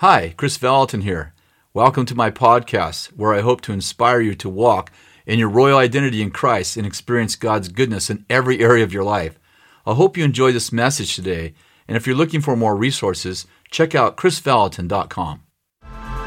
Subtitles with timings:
[0.00, 1.32] Hi, Kris Vallotton here.
[1.72, 4.92] Welcome to my podcast, where I hope to inspire you to walk
[5.24, 9.04] in your royal identity in Christ and experience God's goodness in every area of your
[9.04, 9.38] life.
[9.86, 11.54] I hope you enjoy this message today,
[11.88, 15.40] and if you're looking for more resources, check out krisvallotton.com.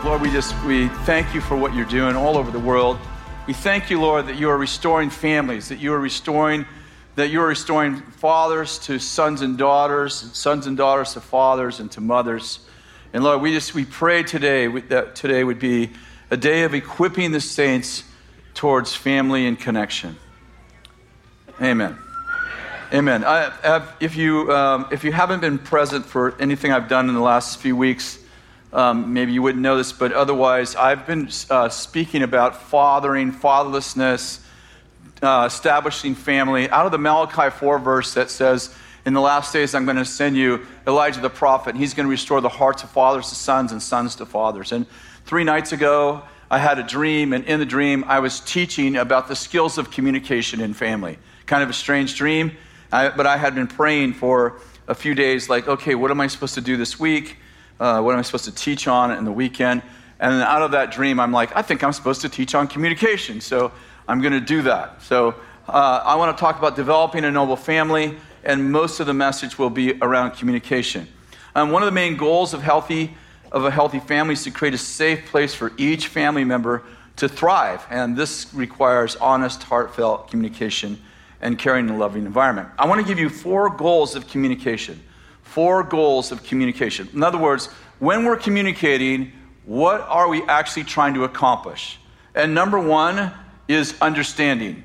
[0.04, 2.98] Lord, we just we thank you for what you're doing all over the world.
[3.46, 6.66] We thank you, Lord, that you are restoring families, that you are restoring
[7.14, 11.92] that you are restoring fathers to sons and daughters, sons and daughters to fathers and
[11.92, 12.62] to mothers.
[13.12, 15.90] And Lord, we just we pray today that today would be
[16.30, 18.04] a day of equipping the saints
[18.54, 20.16] towards family and connection.
[21.59, 21.98] Amen.
[22.94, 23.23] Amen.
[23.23, 27.16] I have, if you um, if you haven't been present for anything I've done in
[27.16, 28.20] the last few weeks,
[28.73, 34.40] um, maybe you wouldn't know this, but otherwise, I've been uh, speaking about fathering, fatherlessness,
[35.23, 38.76] uh, establishing family out of the Malachi 4 verse that says,
[39.09, 42.05] in the last days, I'm going to send you Elijah the prophet, and he's going
[42.05, 44.72] to restore the hearts of fathers to sons and sons to fathers.
[44.72, 44.85] And
[45.26, 49.27] three nights ago, I had a dream, and in the dream, I was teaching about
[49.27, 51.18] the skills of communication in family.
[51.48, 52.52] Kind of a strange dream,
[52.91, 56.54] but I had been praying for a few days, like, okay, what am I supposed
[56.54, 57.37] to do this week?
[57.80, 59.82] Uh, what am I supposed to teach on in the weekend?
[60.20, 62.68] And then out of that dream, I'm like, I think I'm supposed to teach on
[62.68, 63.71] communication, so
[64.07, 65.02] I'm going to do that.
[65.02, 65.34] So
[65.68, 69.57] uh, I want to talk about developing a noble family and most of the message
[69.57, 71.07] will be around communication.
[71.56, 73.16] Um, one of the main goals of, healthy,
[73.51, 76.84] of a healthy family is to create a safe place for each family member
[77.18, 81.01] to thrive, and this requires honest, heartfelt communication
[81.41, 82.69] and caring and loving environment.
[82.78, 85.01] I want to give you four goals of communication.
[85.44, 87.09] Four goals of communication.
[87.13, 87.68] In other words,
[88.00, 89.31] when we're communicating,
[89.66, 92.00] what are we actually trying to accomplish?
[92.35, 93.31] And number one
[93.68, 94.84] is understanding.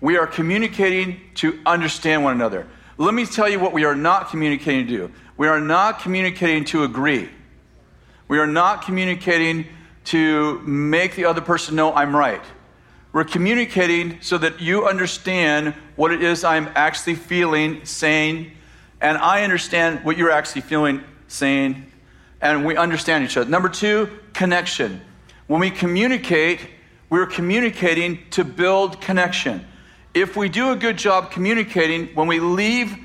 [0.00, 2.66] We are communicating to understand one another.
[3.00, 5.12] Let me tell you what we are not communicating to do.
[5.38, 7.30] We are not communicating to agree.
[8.28, 9.64] We are not communicating
[10.04, 12.42] to make the other person know I'm right.
[13.14, 18.52] We're communicating so that you understand what it is I'm actually feeling, saying,
[19.00, 21.90] and I understand what you're actually feeling, saying,
[22.42, 23.48] and we understand each other.
[23.48, 25.00] Number two, connection.
[25.46, 26.60] When we communicate,
[27.08, 29.64] we're communicating to build connection
[30.14, 32.96] if we do a good job communicating, when we leave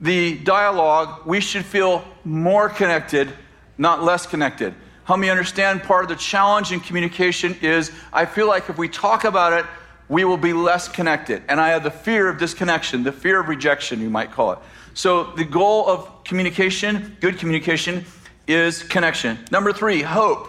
[0.00, 3.32] the dialogue, we should feel more connected,
[3.76, 4.74] not less connected.
[5.04, 8.88] Help me understand part of the challenge in communication is I feel like if we
[8.88, 9.64] talk about it,
[10.08, 11.42] we will be less connected.
[11.48, 14.58] And I have the fear of disconnection, the fear of rejection, you might call it.
[14.94, 18.04] So the goal of communication, good communication,
[18.46, 19.38] is connection.
[19.50, 20.48] Number three, hope.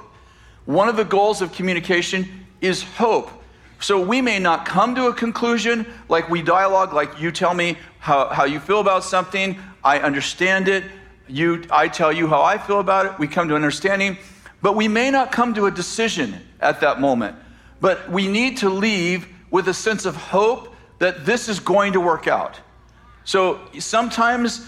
[0.65, 3.38] One of the goals of communication is hope.
[3.79, 7.77] So we may not come to a conclusion like we dialogue, like you tell me
[7.99, 10.83] how, how you feel about something, I understand it,
[11.27, 14.17] you, I tell you how I feel about it, we come to understanding,
[14.61, 17.37] but we may not come to a decision at that moment.
[17.79, 22.01] But we need to leave with a sense of hope that this is going to
[22.01, 22.59] work out.
[23.23, 24.65] So sometimes,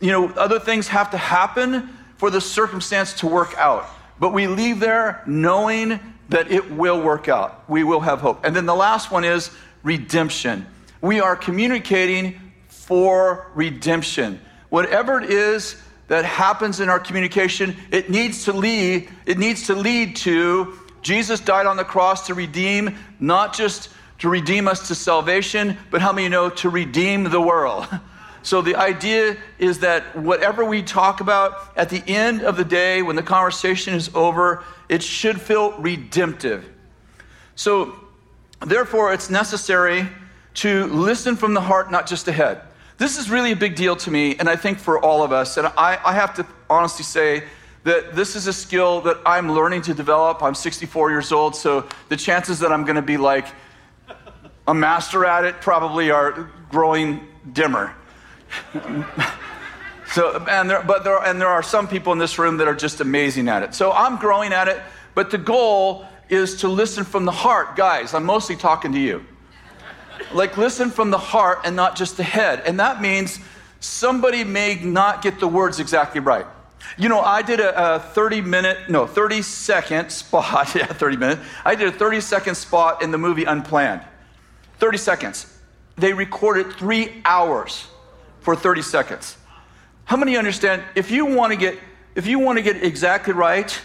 [0.00, 3.86] you know, other things have to happen for the circumstance to work out.
[4.20, 7.68] But we leave there knowing that it will work out.
[7.68, 8.44] We will have hope.
[8.44, 9.50] And then the last one is
[9.82, 10.66] redemption.
[11.00, 14.40] We are communicating for redemption.
[14.70, 19.74] Whatever it is that happens in our communication, it needs to lead, it needs to
[19.74, 23.90] lead to Jesus died on the cross to redeem, not just
[24.20, 27.86] to redeem us to salvation, but how many know to redeem the world?
[28.44, 33.00] So the idea is that whatever we talk about at the end of the day,
[33.00, 36.68] when the conversation is over, it should feel redemptive.
[37.56, 37.94] So
[38.60, 40.08] therefore, it's necessary
[40.54, 42.60] to listen from the heart, not just the head.
[42.96, 45.56] This is really a big deal to me, and I think for all of us.
[45.56, 47.44] And I, I have to honestly say
[47.82, 50.42] that this is a skill that I'm learning to develop.
[50.42, 53.46] I'm 64 years old, so the chances that I'm going to be like
[54.66, 57.94] a master at it probably are growing dimmer
[60.14, 62.74] so, and there, but there, and there are some people in this room that are
[62.74, 63.74] just amazing at it.
[63.74, 64.80] So I'm growing at it,
[65.16, 67.74] but the goal is to listen from the heart.
[67.74, 69.26] Guys, I'm mostly talking to you.
[70.32, 72.62] Like, listen from the heart and not just the head.
[72.64, 73.40] And that means
[73.80, 76.46] somebody may not get the words exactly right.
[76.96, 80.74] You know, I did a, a 30 minute, no, 30 second spot.
[80.76, 81.40] Yeah, 30 minutes.
[81.64, 84.02] I did a 30 second spot in the movie Unplanned.
[84.78, 85.58] 30 seconds.
[85.96, 87.88] They recorded three hours
[88.42, 89.38] for 30 seconds.
[90.04, 91.78] How many understand if you want to get
[92.14, 93.80] if you want to get exactly right,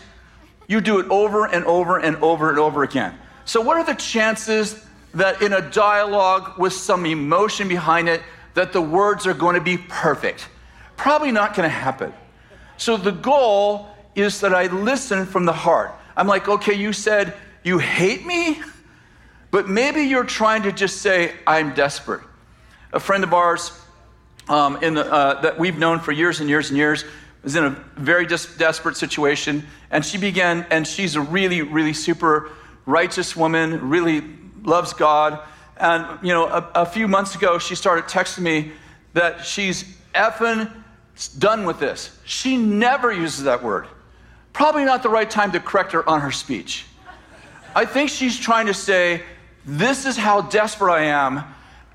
[0.68, 3.18] you do it over and over and over and over again.
[3.45, 4.86] So what are the chances
[5.16, 8.21] that in a dialogue with some emotion behind it
[8.54, 10.48] that the words are going to be perfect?
[10.95, 12.13] Probably not going to happen.
[12.77, 15.92] So the goal is that I listen from the heart.
[16.16, 17.33] I'm like, okay, you said
[17.63, 18.62] you hate me,
[19.50, 22.21] but maybe you're trying to just say, I'm desperate.
[22.94, 23.71] A friend of ours
[24.50, 27.06] um, in the, uh, that we've known for years and years and years
[27.44, 31.94] was in a very des- desperate situation, and she began, and she's a really, really
[31.94, 32.50] super
[32.86, 34.24] righteous woman, really
[34.63, 35.40] loves God.
[35.78, 38.72] And, you know, a, a few months ago, she started texting me
[39.13, 40.69] that she's effing
[41.38, 42.18] done with this.
[42.25, 43.88] She never uses that word.
[44.52, 46.86] Probably not the right time to correct her on her speech.
[47.75, 49.22] I think she's trying to say,
[49.66, 51.44] This is how desperate I am.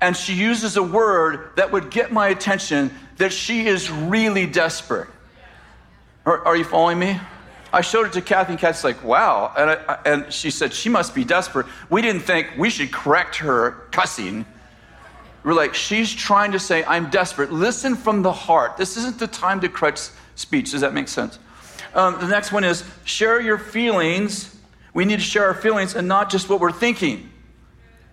[0.05, 5.09] And she uses a word that would get my attention that she is really desperate.
[6.27, 7.19] Are, are you following me?
[7.73, 9.51] I showed it to Kathy, and Kathy's like, wow.
[9.57, 11.65] And, I, and she said, she must be desperate.
[11.89, 14.45] We didn't think we should correct her cussing.
[15.43, 17.51] We're like, she's trying to say, I'm desperate.
[17.51, 18.77] Listen from the heart.
[18.77, 20.69] This isn't the time to correct speech.
[20.69, 21.39] Does that make sense?
[21.95, 24.55] Um, the next one is share your feelings.
[24.93, 27.31] We need to share our feelings and not just what we're thinking.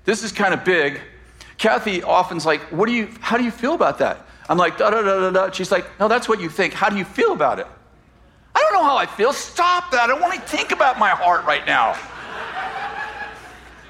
[0.07, 0.99] This is kind of big.
[1.63, 4.27] Kathy often's like, what do you, how do you feel about that?
[4.49, 5.51] I'm like, da da da da da.
[5.53, 6.75] She's like, no, that's what you think.
[6.75, 7.69] How do you feel about it?
[8.53, 9.33] I don't know how I feel.
[9.33, 10.01] Stop that.
[10.01, 11.97] I don't want to think about my heart right now.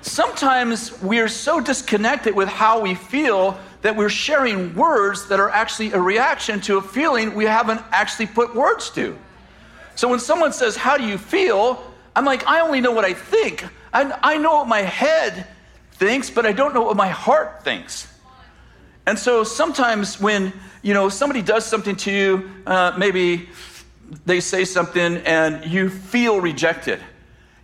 [0.02, 5.92] Sometimes we're so disconnected with how we feel that we're sharing words that are actually
[5.92, 9.16] a reaction to a feeling we haven't actually put words to.
[9.94, 11.90] So when someone says, How do you feel?
[12.14, 13.64] I'm like, I only know what I think.
[13.94, 15.46] I, I know what my head
[16.06, 18.12] thinks, but I don't know what my heart thinks.
[19.06, 20.52] And so sometimes when
[20.82, 23.48] you know somebody does something to you, uh, maybe
[24.26, 27.00] they say something and you feel rejected.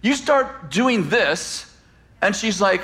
[0.02, 1.74] You start doing this,
[2.22, 2.80] and she's like,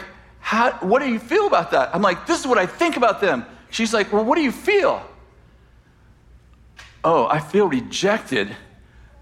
[0.80, 1.94] What do you feel about that?
[1.94, 3.46] I'm like, This is what I think about them.
[3.70, 5.02] She's like, Well, what do you feel?
[7.04, 8.56] Oh, I feel rejected.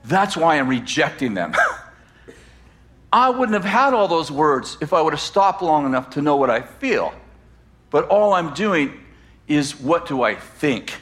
[0.05, 1.53] That's why I'm rejecting them.
[3.13, 6.23] I wouldn't have had all those words if I would have stopped long enough to
[6.23, 7.13] know what I feel.
[7.91, 8.99] But all I'm doing
[9.47, 10.95] is what do I think?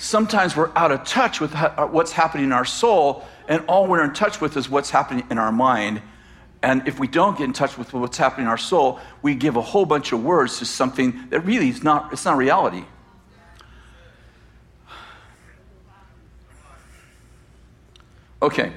[0.00, 4.02] sometimes we're out of touch with uh, what's happening in our soul, and all we're
[4.02, 6.02] in touch with is what's happening in our mind.
[6.62, 9.56] And if we don't get in touch with what's happening in our soul, we give
[9.56, 12.84] a whole bunch of words to something that really is not, it's not reality.
[18.42, 18.72] Okay,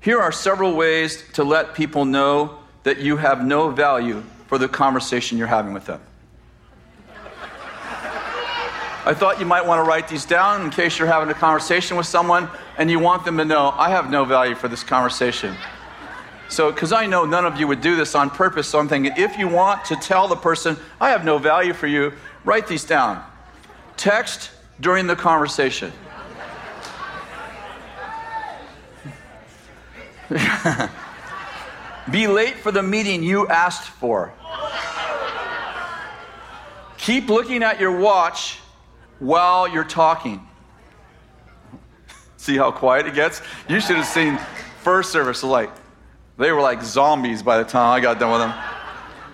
[0.00, 4.68] here are several ways to let people know that you have no value for the
[4.68, 6.00] conversation you're having with them.
[9.02, 11.96] I thought you might want to write these down in case you're having a conversation
[11.96, 15.56] with someone and you want them to know, I have no value for this conversation.
[16.48, 19.12] So, because I know none of you would do this on purpose, so I'm thinking
[19.16, 22.12] if you want to tell the person, I have no value for you,
[22.44, 23.24] write these down.
[23.96, 24.50] Text
[24.80, 25.92] during the conversation.
[32.10, 34.32] Be late for the meeting you asked for.
[36.98, 38.58] Keep looking at your watch
[39.18, 40.46] while you're talking.
[42.36, 43.42] See how quiet it gets?
[43.68, 44.38] You should have seen
[44.82, 45.42] first service.
[45.42, 45.70] Like,
[46.38, 48.54] they were like zombies by the time I got done with them.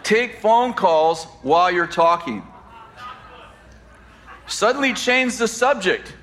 [0.02, 2.42] Take phone calls while you're talking.
[4.46, 6.14] Suddenly change the subject.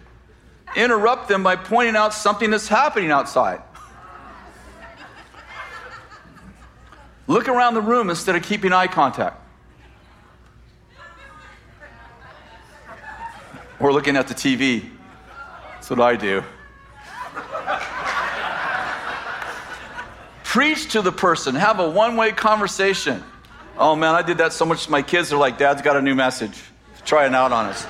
[0.75, 3.61] Interrupt them by pointing out something that's happening outside.
[7.27, 9.39] Look around the room instead of keeping eye contact.
[13.79, 14.89] Or looking at the TV.
[15.73, 16.43] That's what I do.
[20.43, 23.23] Preach to the person, have a one way conversation.
[23.77, 24.87] Oh man, I did that so much.
[24.87, 26.61] My kids are like, Dad's got a new message.
[27.05, 27.87] Try it out on us.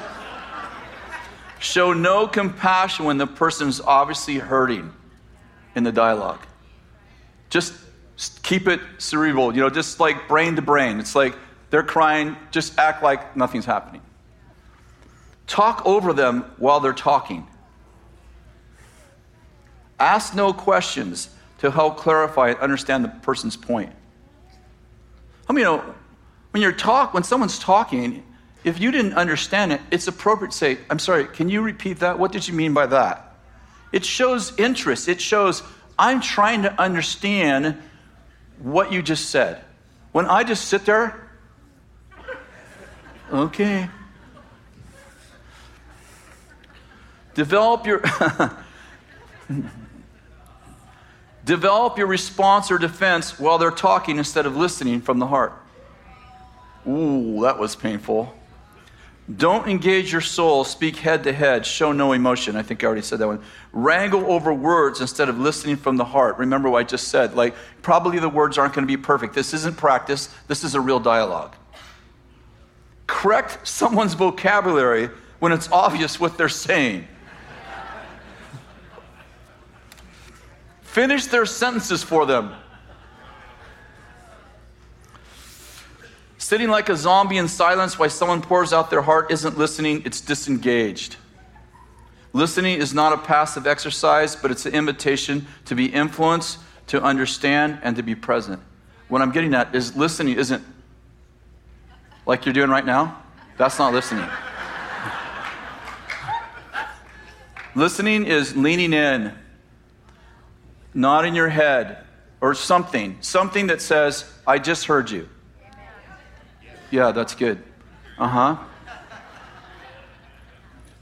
[1.60, 4.94] Show no compassion when the person's obviously hurting
[5.75, 6.40] in the dialogue.
[7.50, 7.74] Just
[8.43, 11.00] keep it cerebral, you know, just like brain to brain.
[11.00, 11.36] It's like
[11.70, 14.01] they're crying, just act like nothing's happening.
[15.48, 17.48] Talk over them while they're talking.
[20.00, 21.29] Ask no questions
[21.60, 23.91] to help clarify and understand the person's point.
[25.50, 25.96] I mean, you know,
[26.51, 28.24] when you're talk, when someone's talking,
[28.63, 32.20] if you didn't understand it, it's appropriate to say, I'm sorry, can you repeat that?
[32.20, 33.36] What did you mean by that?
[33.91, 35.08] It shows interest.
[35.08, 35.63] It shows,
[35.98, 37.77] I'm trying to understand
[38.63, 39.62] what you just said.
[40.12, 41.29] When I just sit there,
[43.32, 43.89] okay,
[47.34, 48.01] Develop your
[51.46, 55.53] Develop your response or defense while they're talking instead of listening from the heart.
[56.88, 58.34] Ooh, that was painful.
[59.38, 62.58] Don't engage your soul, speak head to head, show no emotion.
[62.58, 63.42] I think I already said that one.
[63.72, 66.38] Wrangle over words instead of listening from the heart.
[66.38, 67.34] Remember what I just said.
[67.34, 69.34] Like, probably the words aren't going to be perfect.
[69.34, 71.56] This isn't practice, this is a real dialogue.
[73.08, 77.08] Correct someone's vocabulary when it's obvious what they're saying.
[80.82, 82.53] Finish their sentences for them.
[86.44, 90.20] Sitting like a zombie in silence while someone pours out their heart isn't listening, it's
[90.20, 91.16] disengaged.
[92.34, 97.80] Listening is not a passive exercise, but it's an invitation to be influenced, to understand,
[97.82, 98.62] and to be present.
[99.08, 100.62] What I'm getting at is listening isn't
[102.26, 103.24] like you're doing right now.
[103.58, 104.28] That's not listening.
[107.74, 109.34] listening is leaning in,
[110.94, 112.04] nodding your head,
[112.42, 115.30] or something, something that says, I just heard you.
[116.94, 117.58] Yeah, that's good.
[118.20, 118.58] Uh huh.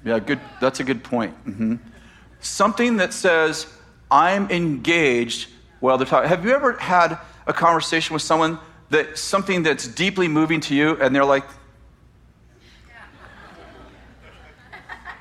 [0.06, 0.40] Yeah, good.
[0.62, 1.34] That's a good point.
[1.46, 1.76] Mm-hmm.
[2.40, 3.68] Something that says,
[4.10, 5.50] I'm engaged
[5.82, 6.30] while they're talking.
[6.30, 8.58] Have you ever had a conversation with someone
[8.90, 11.44] that something that's deeply moving to you and they're like,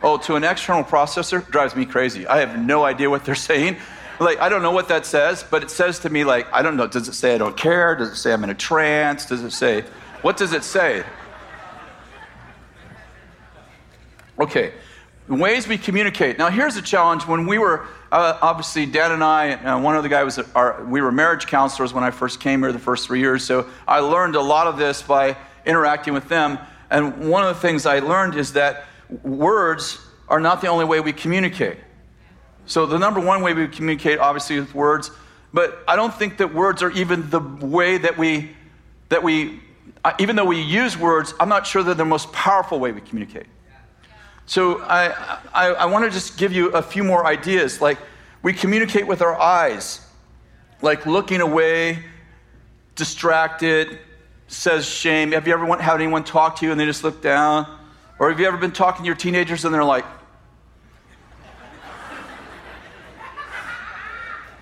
[0.04, 2.28] Oh, to an external processor drives me crazy.
[2.28, 3.76] I have no idea what they're saying.
[4.20, 6.76] Like, I don't know what that says, but it says to me, like, I don't
[6.76, 6.86] know.
[6.86, 7.96] Does it say I don't care?
[7.96, 9.26] Does it say I'm in a trance?
[9.26, 9.84] Does it say
[10.22, 11.04] what does it say?
[14.38, 14.72] Okay,
[15.28, 16.38] the ways we communicate.
[16.38, 17.26] Now, here's a challenge.
[17.26, 21.00] When we were, uh, obviously, Dan and I, uh, one other guy was, our, we
[21.00, 23.44] were marriage counselors when I first came here the first three years.
[23.44, 25.36] So I learned a lot of this by
[25.66, 26.58] interacting with them.
[26.90, 28.86] And one of the things I learned is that
[29.22, 31.76] words are not the only way we communicate.
[32.66, 35.10] So the number one way we communicate, obviously, with words,
[35.52, 38.50] but I don't think that words are even the way that we
[39.08, 39.60] that we
[40.18, 43.46] even though we use words, I'm not sure they're the most powerful way we communicate.
[44.46, 47.80] So I, I, I want to just give you a few more ideas.
[47.80, 47.98] Like
[48.42, 50.00] we communicate with our eyes,
[50.82, 52.02] like looking away,
[52.96, 53.98] distracted,
[54.48, 55.32] says shame.
[55.32, 57.78] Have you ever had anyone talk to you and they just look down?
[58.18, 60.04] Or have you ever been talking to your teenagers and they're like,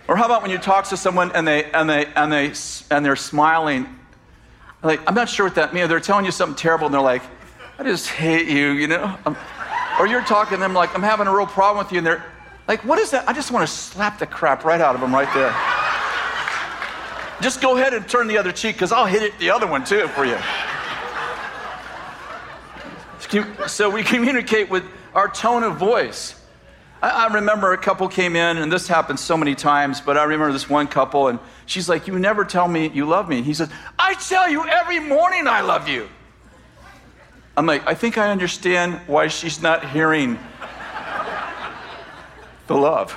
[0.09, 2.52] or how about when you talk to someone and they and they and they
[2.90, 3.98] and they're smiling
[4.82, 5.88] like, I'm not sure what that means.
[5.88, 7.23] They're telling you something terrible and they're like,
[7.78, 9.16] I just hate you, you know?
[9.26, 9.37] Um,
[9.99, 11.99] or you're talking to them like, I'm having a real problem with you.
[11.99, 12.25] And they're
[12.68, 13.28] like, what is that?
[13.28, 15.54] I just want to slap the crap right out of them right there.
[17.42, 19.85] just go ahead and turn the other cheek because I'll hit it the other one
[19.85, 20.38] too for you.
[23.66, 26.38] So we communicate with our tone of voice.
[27.00, 30.52] I, remember a couple came in, and this happened so many times, but I remember
[30.52, 33.43] this one couple, and she's like, You never tell me you love me.
[33.43, 36.09] He says, I tell you every morning I love you.
[37.57, 40.38] I'm like, I think I understand why she's not hearing
[42.67, 43.17] the love.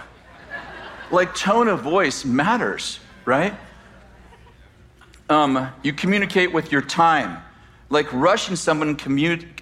[1.12, 3.54] Like, tone of voice matters, right?
[5.30, 7.42] Um, you communicate with your time
[7.92, 8.98] like rushing someone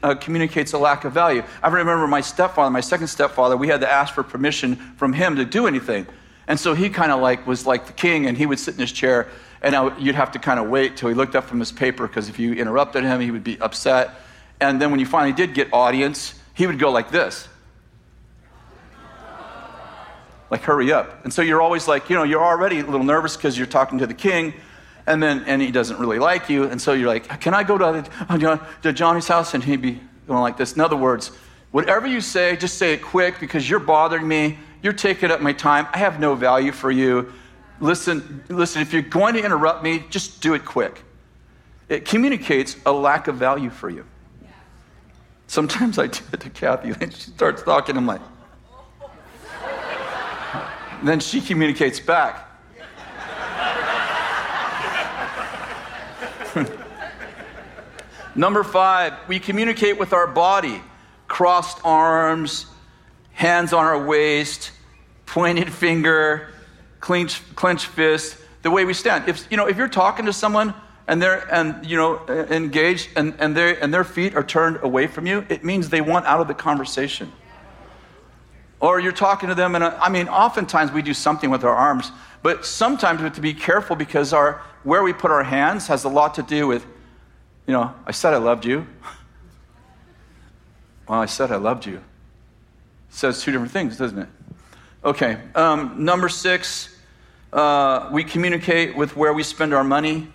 [0.04, 1.44] uh, communicates a lack of value.
[1.64, 5.36] I remember my stepfather, my second stepfather, we had to ask for permission from him
[5.38, 6.06] to do anything.
[6.48, 8.80] And so he kind of like was like the king and he would sit in
[8.80, 9.28] his chair
[9.62, 12.30] and you'd have to kind of wait till he looked up from his paper because
[12.30, 14.12] if you interrupted him, he would be upset.
[14.62, 17.48] And then when you finally did get audience, he would go like this.
[20.52, 21.24] Like, hurry up.
[21.26, 24.00] And so you're always like, you know, you're already a little nervous because you're talking
[24.00, 24.54] to the king
[25.10, 27.78] and then and he doesn't really like you, and so you're like, can I go
[27.78, 29.56] to, uh, to Johnny's house?
[29.56, 30.74] And he'd be going like this.
[30.74, 31.32] In other words,
[31.72, 34.60] whatever you say, just say it quick because you're bothering me.
[34.84, 35.88] You're taking up my time.
[35.94, 37.34] I have no value for you.
[37.82, 38.84] Listen, listen.
[38.84, 41.02] If you're going to interrupt me, just do it quick.
[41.90, 44.06] It communicates a lack of value for you.
[45.48, 47.98] Sometimes I do it to Kathy, and she starts talking.
[47.98, 48.22] I'm like,
[51.04, 52.49] then she communicates back.
[58.36, 60.82] Number five, we communicate with our body
[61.28, 62.66] crossed arms,
[63.34, 64.72] hands on our waist,
[65.26, 66.50] pointed finger,
[67.00, 69.30] clenched, clenched fist, the way we stand.
[69.30, 70.74] If, you know, if you're talking to someone
[71.08, 75.08] and they're and, you know, uh, engaged and, and, and their feet are turned away
[75.08, 77.32] from you, it means they want out of the conversation.
[78.80, 81.76] Or you're talking to them, and uh, I mean, oftentimes we do something with our
[81.76, 85.88] arms, but sometimes we have to be careful because our, where we put our hands
[85.88, 86.86] has a lot to do with
[87.70, 88.88] you know, I said I loved you.
[91.08, 91.98] Well, I said I loved you.
[91.98, 92.02] It
[93.12, 94.28] says two different things, doesn't it?
[95.06, 96.98] Okay, um, number six,
[97.54, 100.30] uh, we communicate with where we spend our money.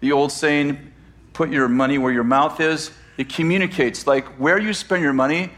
[0.00, 0.92] The old saying,
[1.34, 2.92] put your money where your mouth is.
[3.18, 4.06] It communicates.
[4.06, 5.50] Like where you spend your money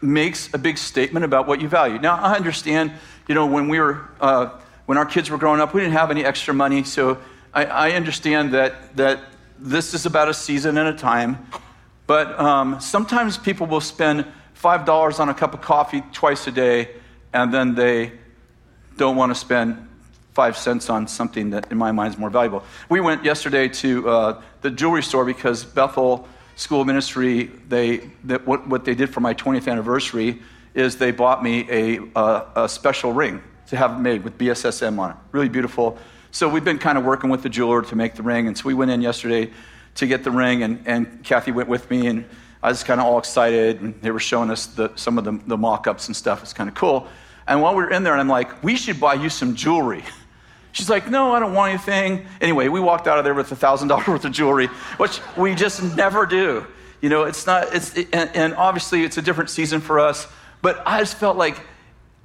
[0.00, 1.98] makes a big statement about what you value.
[1.98, 2.92] Now, I understand,
[3.26, 4.50] you know, when we were, uh,
[4.86, 6.84] when our kids were growing up, we didn't have any extra money.
[6.84, 7.18] So
[7.52, 9.24] I, I understand that, that
[9.60, 11.46] this is about a season and a time.
[12.06, 14.26] But um, sometimes people will spend
[14.60, 16.90] $5 on a cup of coffee twice a day,
[17.32, 18.12] and then they
[18.96, 19.88] don't want to spend
[20.32, 22.64] five cents on something that, in my mind, is more valuable.
[22.88, 28.46] We went yesterday to uh, the jewelry store because Bethel School of Ministry, they, that
[28.46, 30.40] what, what they did for my 20th anniversary
[30.74, 35.10] is they bought me a, a, a special ring to have made with BSSM on
[35.10, 35.16] it.
[35.32, 35.98] Really beautiful.
[36.32, 38.46] So we've been kind of working with the jeweler to make the ring.
[38.46, 39.50] And so we went in yesterday
[39.96, 42.24] to get the ring, and, and Kathy went with me, and
[42.62, 43.80] I was kind of all excited.
[43.80, 46.42] And they were showing us the, some of the, the mock ups and stuff.
[46.42, 47.08] It's kind of cool.
[47.48, 50.04] And while we were in there, and I'm like, we should buy you some jewelry.
[50.72, 52.26] She's like, no, I don't want anything.
[52.40, 54.68] Anyway, we walked out of there with a $1,000 worth of jewelry,
[54.98, 56.64] which we just never do.
[57.00, 60.28] You know, it's not, it's, and, and obviously it's a different season for us,
[60.62, 61.60] but I just felt like,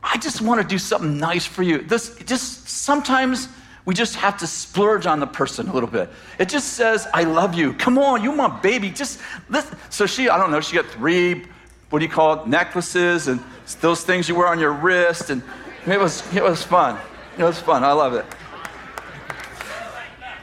[0.03, 1.79] I just want to do something nice for you.
[1.79, 3.47] This, just sometimes
[3.85, 6.09] we just have to splurge on the person a little bit.
[6.39, 7.73] It just says, I love you.
[7.73, 8.89] Come on, you my baby.
[8.89, 9.77] Just listen.
[9.91, 11.45] So she, I don't know, she got three,
[11.91, 13.39] what do you call it, necklaces and
[13.81, 15.29] those things you wear on your wrist.
[15.29, 15.43] And
[15.85, 16.99] it was, it was fun.
[17.37, 17.83] It was fun.
[17.83, 18.25] I love it.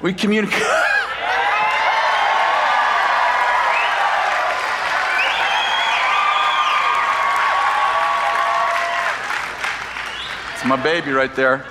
[0.01, 0.63] We communicate.
[10.55, 11.67] it's my baby right there.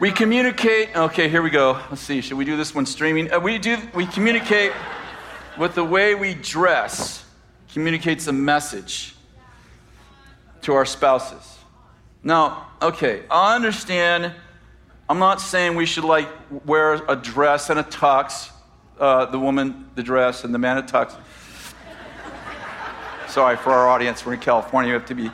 [0.00, 0.94] We communicate.
[0.94, 1.72] Okay, here we go.
[1.90, 2.20] Let's see.
[2.20, 3.32] Should we do this one streaming?
[3.32, 3.76] Uh, we do.
[3.96, 4.70] We communicate
[5.58, 7.24] with the way we dress.
[7.72, 9.16] Communicates a message
[10.62, 11.58] to our spouses.
[12.22, 14.32] Now, okay, I understand.
[15.08, 16.28] I'm not saying we should like
[16.64, 18.50] wear a dress and a tux,
[19.00, 21.16] uh, the woman the dress and the man a tux.
[23.26, 24.24] Sorry for our audience.
[24.24, 24.92] We're in California.
[24.92, 25.28] You have to be.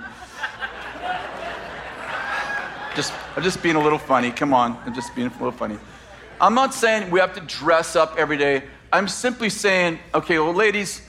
[2.95, 4.31] Just, I'm just being a little funny.
[4.31, 5.79] Come on, I'm just being a little funny.
[6.41, 8.65] I'm not saying we have to dress up every day.
[8.93, 11.03] I'm simply saying, okay, well, ladies,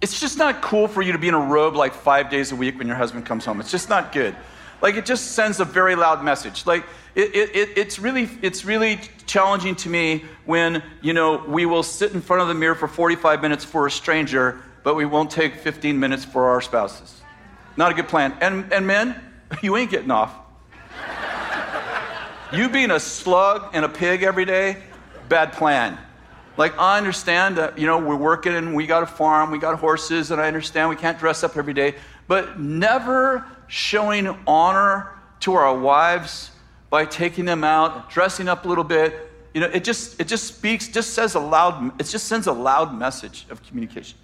[0.00, 2.56] it's just not cool for you to be in a robe like five days a
[2.56, 3.60] week when your husband comes home.
[3.60, 4.36] It's just not good.
[4.82, 6.66] Like it just sends a very loud message.
[6.66, 11.82] Like it, it, it's really it's really challenging to me when you know we will
[11.82, 15.30] sit in front of the mirror for 45 minutes for a stranger, but we won't
[15.30, 17.22] take 15 minutes for our spouses.
[17.78, 18.36] Not a good plan.
[18.42, 19.18] And and men,
[19.62, 20.34] you ain't getting off.
[22.52, 24.78] you being a slug and a pig every day,
[25.28, 25.98] bad plan.
[26.56, 29.78] Like, I understand that, you know, we're working and we got a farm, we got
[29.78, 31.96] horses, and I understand we can't dress up every day,
[32.28, 36.52] but never showing honor to our wives
[36.90, 39.30] by taking them out, dressing up a little bit.
[39.52, 42.52] You know, it just, it just speaks, just says a loud, it just sends a
[42.52, 44.16] loud message of communication.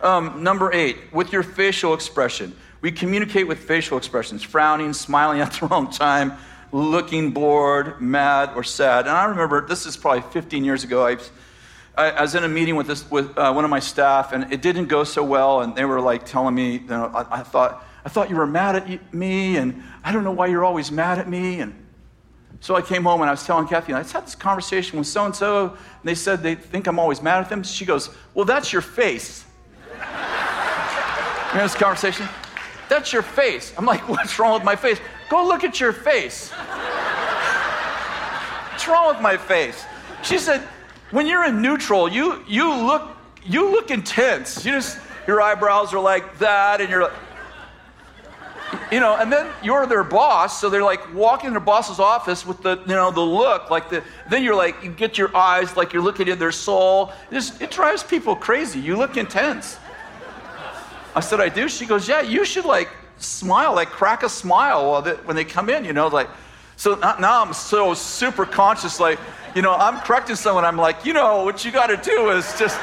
[0.00, 2.54] Um, number eight, with your facial expression.
[2.84, 6.34] We communicate with facial expressions, frowning, smiling at the wrong time,
[6.70, 9.06] looking bored, mad, or sad.
[9.06, 11.16] And I remember, this is probably 15 years ago, I
[11.96, 14.60] I, was in a meeting with, this, with uh, one of my staff, and it
[14.60, 15.62] didn't go so well.
[15.62, 18.46] And they were like telling me, you know, I, I, thought, I thought you were
[18.46, 21.60] mad at me, and I don't know why you're always mad at me.
[21.60, 21.86] And
[22.60, 25.08] so I came home and I was telling Kathy, I just had this conversation with
[25.08, 27.62] so and so, and they said they think I'm always mad at them.
[27.62, 29.46] She goes, Well, that's your face.
[29.94, 32.28] you know this conversation?
[32.88, 33.72] That's your face.
[33.76, 34.98] I'm like, What's wrong with my face?
[35.28, 36.50] Go look at your face.
[38.70, 39.84] What's wrong with my face?
[40.22, 40.60] She said,
[41.10, 44.64] when you're in neutral, you, you, look, you look intense.
[44.64, 47.12] You just, your eyebrows are like that, and you're like,
[48.90, 52.44] you know, and then you're their boss, so they're like walking in their boss's office
[52.44, 55.76] with the, you know, the look, like the, then you're like, you get your eyes
[55.76, 57.12] like you're looking in their soul.
[57.30, 58.80] It, just, it drives people crazy.
[58.80, 59.78] You look intense.
[61.14, 61.68] I said, I do.
[61.68, 65.84] She goes, yeah, you should like smile, like crack a smile when they come in,
[65.84, 66.28] you know, like,
[66.76, 69.20] so now I'm so super conscious, like,
[69.54, 70.64] you know, I'm correcting someone.
[70.64, 72.78] I'm like, you know, what you got to do is just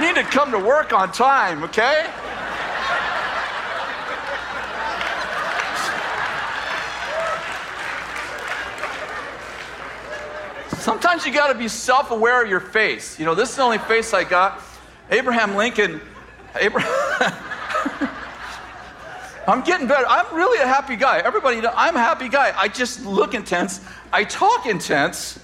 [0.00, 2.10] need to come to work on time, okay?
[10.86, 13.18] Sometimes you got to be self aware of your face.
[13.18, 14.60] You know, this is the only face I got.
[15.10, 16.00] Abraham Lincoln,
[16.60, 17.34] Abraham.
[19.48, 20.06] I'm getting better.
[20.08, 21.18] I'm really a happy guy.
[21.18, 22.52] Everybody know I'm a happy guy.
[22.56, 23.80] I just look intense.
[24.12, 25.38] I talk intense.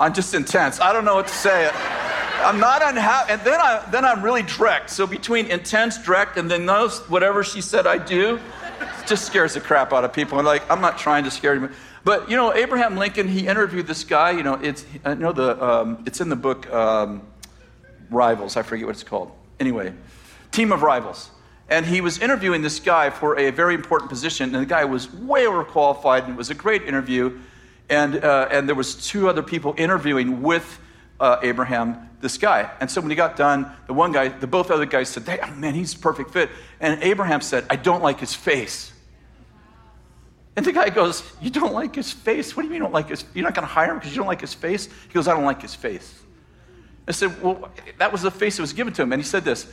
[0.00, 0.80] I'm just intense.
[0.80, 1.70] I don't know what to say.
[1.72, 3.32] I'm not unhappy.
[3.32, 4.90] And then, I, then I'm really direct.
[4.90, 8.40] So between intense, direct, and then those, whatever she said I do,
[9.06, 10.38] just scares the crap out of people.
[10.38, 11.70] And like, I'm not trying to scare you.
[12.04, 14.30] But, you know, Abraham Lincoln, he interviewed this guy.
[14.32, 17.22] You know, it's, I know the, um, it's in the book um,
[18.10, 18.56] Rivals.
[18.56, 19.32] I forget what it's called.
[19.60, 19.92] Anyway,
[20.50, 21.30] Team of Rivals.
[21.70, 24.54] And he was interviewing this guy for a very important position.
[24.54, 26.24] And the guy was way overqualified.
[26.24, 27.38] And it was a great interview.
[27.90, 30.80] And, uh, and there was two other people interviewing with
[31.20, 32.70] uh, Abraham, this guy.
[32.80, 35.40] And so when he got done, the one guy, the both other guys said, hey,
[35.56, 36.48] man, he's a perfect fit.
[36.80, 38.92] And Abraham said, I don't like his face.
[40.58, 42.56] And the guy goes, You don't like his face?
[42.56, 44.10] What do you mean you don't like his You're not going to hire him because
[44.10, 44.86] you don't like his face?
[45.06, 46.20] He goes, I don't like his face.
[47.08, 49.12] I said, Well, that was the face that was given to him.
[49.12, 49.66] And he said this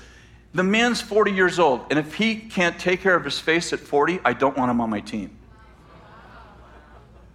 [0.54, 3.80] The man's 40 years old, and if he can't take care of his face at
[3.80, 5.38] 40, I don't want him on my team.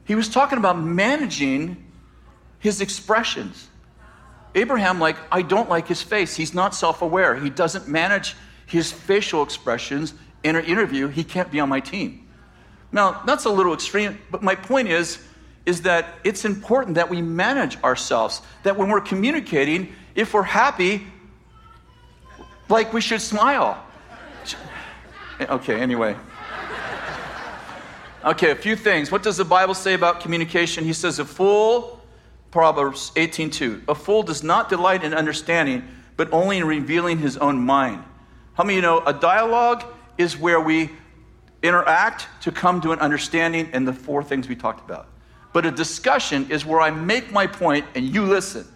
[0.05, 1.87] He was talking about managing
[2.59, 3.69] his expressions.
[4.55, 6.35] Abraham, like, I don't like his face.
[6.35, 7.37] He's not self aware.
[7.37, 8.35] He doesn't manage
[8.67, 11.09] his facial expressions in an interview.
[11.09, 12.27] He can't be on my team.
[12.91, 15.23] Now, that's a little extreme, but my point is,
[15.67, 18.43] is that it's important that we manage ourselves.
[18.63, 21.07] That when we're communicating, if we're happy,
[22.69, 23.83] like we should smile.
[25.41, 26.17] Okay, anyway.
[28.25, 29.11] Okay, a few things.
[29.11, 30.85] What does the Bible say about communication?
[30.85, 32.01] He says, a fool
[32.51, 33.83] Proverbs 18:2.
[33.89, 38.03] A fool does not delight in understanding, but only in revealing his own mind.
[38.55, 39.85] How many you know a dialogue
[40.19, 40.91] is where we
[41.63, 45.09] interact to come to an understanding and the four things we talked about.
[45.53, 48.67] But a discussion is where I make my point and you listen.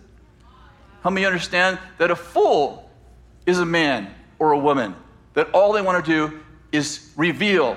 [1.02, 2.90] How many understand that a fool
[3.46, 4.94] is a man or a woman
[5.34, 6.40] that all they want to do
[6.72, 7.76] is reveal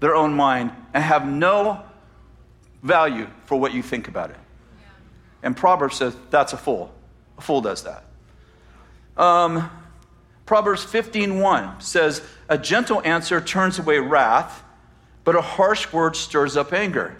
[0.00, 1.82] their own mind and have no
[2.82, 4.36] value for what you think about it?
[5.42, 6.92] And Proverbs says that's a fool.
[7.38, 8.04] A fool does that.
[9.16, 9.70] Um,
[10.44, 14.62] Proverbs 15:1 says, "A gentle answer turns away wrath,
[15.24, 17.16] but a harsh word stirs up anger."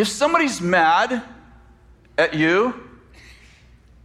[0.00, 1.22] If somebody's mad
[2.16, 2.88] at you,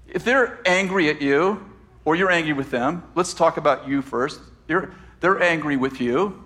[0.10, 4.41] if they're angry at you, or you're angry with them, let's talk about you first.
[4.67, 6.43] You're, they're angry with you.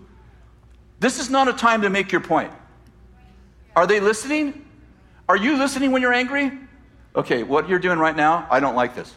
[1.00, 2.52] This is not a time to make your point.
[3.76, 4.68] Are they listening?
[5.28, 6.52] Are you listening when you're angry?
[7.16, 9.12] Okay, what you're doing right now, I don't like this.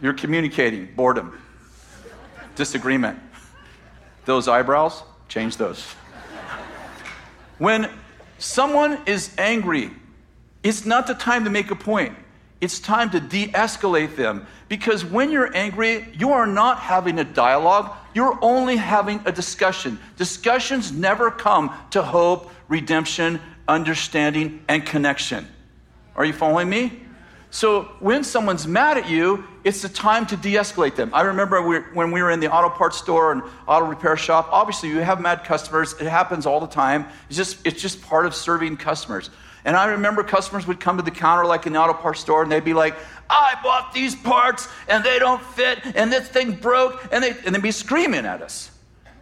[0.00, 1.40] You're communicating boredom,
[2.56, 3.20] disagreement.
[4.24, 5.86] Those eyebrows, change those.
[7.58, 7.88] When
[8.42, 9.90] someone is angry,
[10.62, 12.16] it's not the time to make a point.
[12.60, 14.46] It's time to de escalate them.
[14.68, 19.98] Because when you're angry, you are not having a dialogue, you're only having a discussion.
[20.16, 25.48] Discussions never come to hope, redemption, understanding, and connection.
[26.14, 27.01] Are you following me?
[27.52, 31.10] So when someone's mad at you, it's the time to de-escalate them.
[31.12, 31.60] I remember
[31.92, 34.48] when we were in the auto parts store and auto repair shop.
[34.50, 35.92] Obviously, you have mad customers.
[36.00, 37.06] It happens all the time.
[37.28, 39.28] It's just it's just part of serving customers.
[39.66, 42.42] And I remember customers would come to the counter like in the auto parts store,
[42.42, 42.96] and they'd be like,
[43.28, 47.54] "I bought these parts and they don't fit, and this thing broke," and they and
[47.54, 48.70] they'd be screaming at us.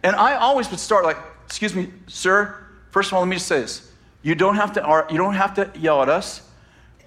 [0.03, 1.17] And I always would start like,
[1.47, 2.55] "Excuse me, sir.
[2.91, 3.91] First of all, let me just say this:
[4.21, 6.41] you don't have to, you don't have to yell at us.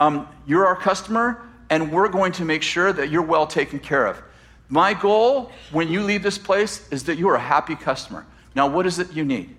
[0.04, 1.40] Um, you're our customer,
[1.70, 4.22] and we're going to make sure that you're well taken care of.
[4.68, 8.26] My goal when you leave this place is that you are a happy customer.
[8.54, 9.56] Now, what is it you need?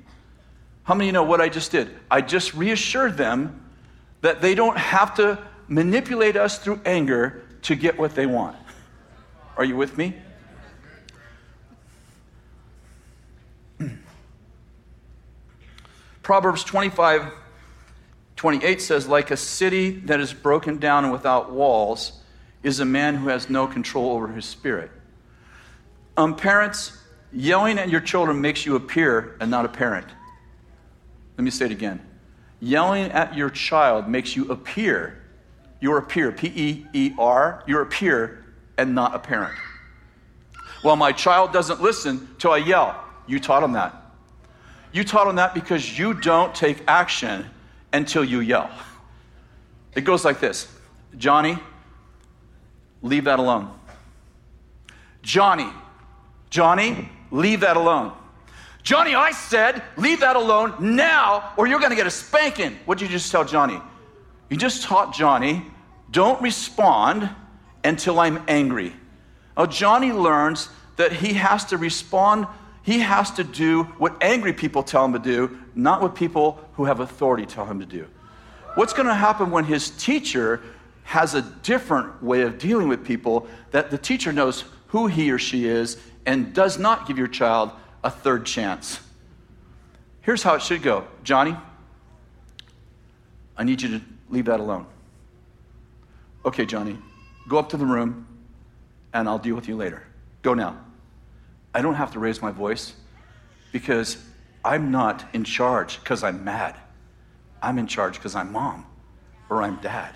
[0.84, 1.90] How many of you know what I just did?
[2.12, 3.60] I just reassured them
[4.22, 8.56] that they don't have to manipulate us through anger to get what they want.
[9.58, 10.14] Are you with me?
[16.22, 17.32] Proverbs 25
[18.46, 22.22] 28 says, like a city that is broken down and without walls
[22.62, 24.92] is a man who has no control over his spirit.
[26.16, 26.96] Um, parents,
[27.34, 30.06] yelling at your children makes you a peer and not a parent.
[31.36, 32.06] Let me say it again.
[32.60, 35.24] Yelling at your child makes you a peer.
[35.82, 37.64] You're a peer, P E E R.
[37.66, 38.46] You're a peer
[38.78, 39.56] and not a parent.
[40.84, 43.04] Well, my child doesn't listen till I yell.
[43.26, 44.14] You taught him that.
[44.92, 47.50] You taught him that because you don't take action
[47.96, 48.70] until you yell.
[49.96, 50.68] It goes like this
[51.18, 51.58] Johnny,
[53.02, 53.72] leave that alone.
[55.22, 55.70] Johnny,
[56.50, 58.14] Johnny, leave that alone.
[58.84, 62.78] Johnny, I said, leave that alone now, or you're going to get a spanking.
[62.86, 63.82] What did you just tell Johnny?
[64.50, 65.66] You just taught Johnny,
[66.12, 67.28] don't respond
[67.84, 68.94] until I'm angry.
[69.58, 72.46] Now, Johnny learns that he has to respond
[72.86, 76.86] he has to do what angry people tell him to do, not what people who
[76.86, 78.08] have authority tell him to do.
[78.76, 80.62] What's going to happen when his teacher
[81.04, 85.38] has a different way of dealing with people that the teacher knows who he or
[85.38, 87.72] she is and does not give your child
[88.04, 89.00] a third chance.
[90.22, 91.56] Here's how it should go Johnny,
[93.56, 94.88] I need you to leave that alone.
[96.46, 96.98] Okay, Johnny,
[97.48, 98.28] go up to the room
[99.14, 100.04] and I'll deal with you later.
[100.42, 100.78] Go now.
[101.74, 102.94] I don't have to raise my voice
[103.72, 104.18] because
[104.66, 106.76] I'm not in charge because I'm mad.
[107.62, 108.88] I'm in charge because I'm mom
[109.48, 110.16] or I'm dad.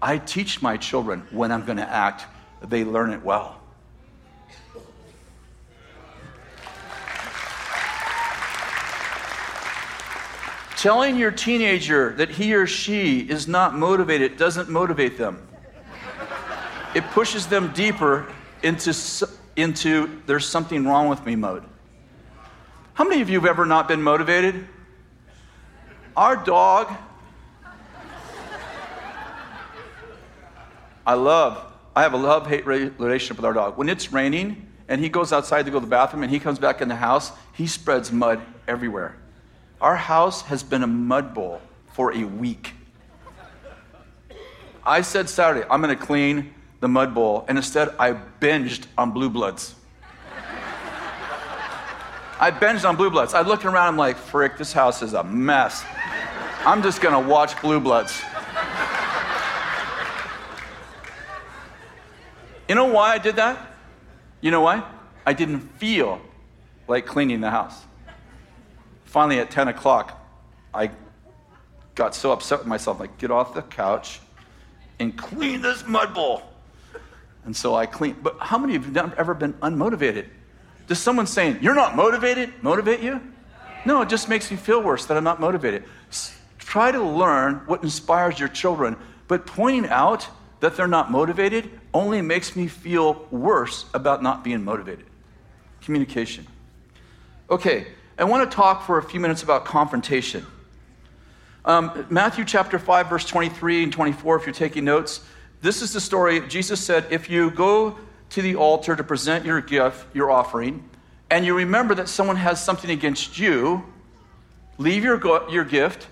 [0.00, 2.26] I teach my children when I'm going to act,
[2.62, 3.60] they learn it well.
[10.76, 15.44] Telling your teenager that he or she is not motivated doesn't motivate them.
[16.94, 18.94] It pushes them deeper into,
[19.56, 21.64] into there's something wrong with me mode.
[22.96, 24.66] How many of you have ever not been motivated?
[26.16, 26.90] Our dog,
[31.06, 31.62] I love,
[31.94, 33.76] I have a love hate relationship with our dog.
[33.76, 36.58] When it's raining and he goes outside to go to the bathroom and he comes
[36.58, 39.14] back in the house, he spreads mud everywhere.
[39.78, 41.60] Our house has been a mud bowl
[41.92, 42.72] for a week.
[44.86, 49.10] I said Saturday, I'm going to clean the mud bowl, and instead I binged on
[49.10, 49.74] Blue Bloods.
[52.38, 53.34] I binged on Blue Bloods.
[53.34, 55.84] I looked around, I'm like, frick, this house is a mess.
[56.64, 58.22] I'm just to watch Blue Bloods.
[62.68, 63.74] You know why I did that?
[64.40, 64.82] You know why?
[65.24, 66.20] I didn't feel
[66.88, 67.86] like cleaning the house
[69.16, 70.28] finally at 10 o'clock,
[70.74, 70.90] I
[71.94, 74.20] got so upset with myself, like, get off the couch
[74.98, 76.42] and clean this mud bowl.
[77.46, 78.22] And so I cleaned.
[78.22, 80.26] But how many of you have ever been unmotivated?
[80.86, 83.20] Does someone saying, you're not motivated, motivate you?
[83.84, 85.84] No, it just makes me feel worse that I'm not motivated.
[86.10, 88.96] S- try to learn what inspires your children,
[89.28, 90.28] but pointing out
[90.60, 95.06] that they're not motivated only makes me feel worse about not being motivated.
[95.82, 96.46] Communication.
[97.50, 97.86] Okay,
[98.18, 100.44] I want to talk for a few minutes about confrontation.
[101.64, 105.24] Um, Matthew chapter 5, verse 23 and 24, if you're taking notes,
[105.60, 106.40] this is the story.
[106.48, 107.98] Jesus said, If you go
[108.30, 110.88] to the altar to present your gift, your offering,
[111.30, 113.84] and you remember that someone has something against you,
[114.78, 116.06] leave your, go- your gift,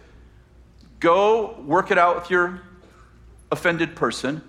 [1.00, 2.62] go work it out with your
[3.52, 4.42] offended person,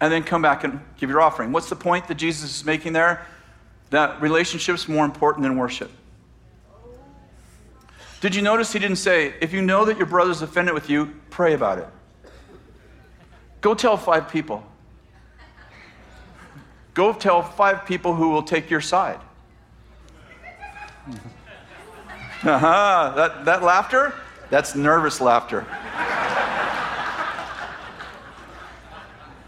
[0.00, 1.52] and then come back and give your offering.
[1.52, 3.26] What's the point that Jesus is making there?
[3.90, 5.90] That relationship's more important than worship.
[8.20, 11.12] Did you notice he didn't say, if you know that your brother's offended with you,
[11.30, 11.88] pray about it?
[13.60, 14.64] Go tell five people.
[16.94, 19.20] Go tell five people who will take your side.
[22.44, 23.12] Uh-huh.
[23.14, 24.14] That, that laughter?
[24.50, 25.66] That's nervous laughter.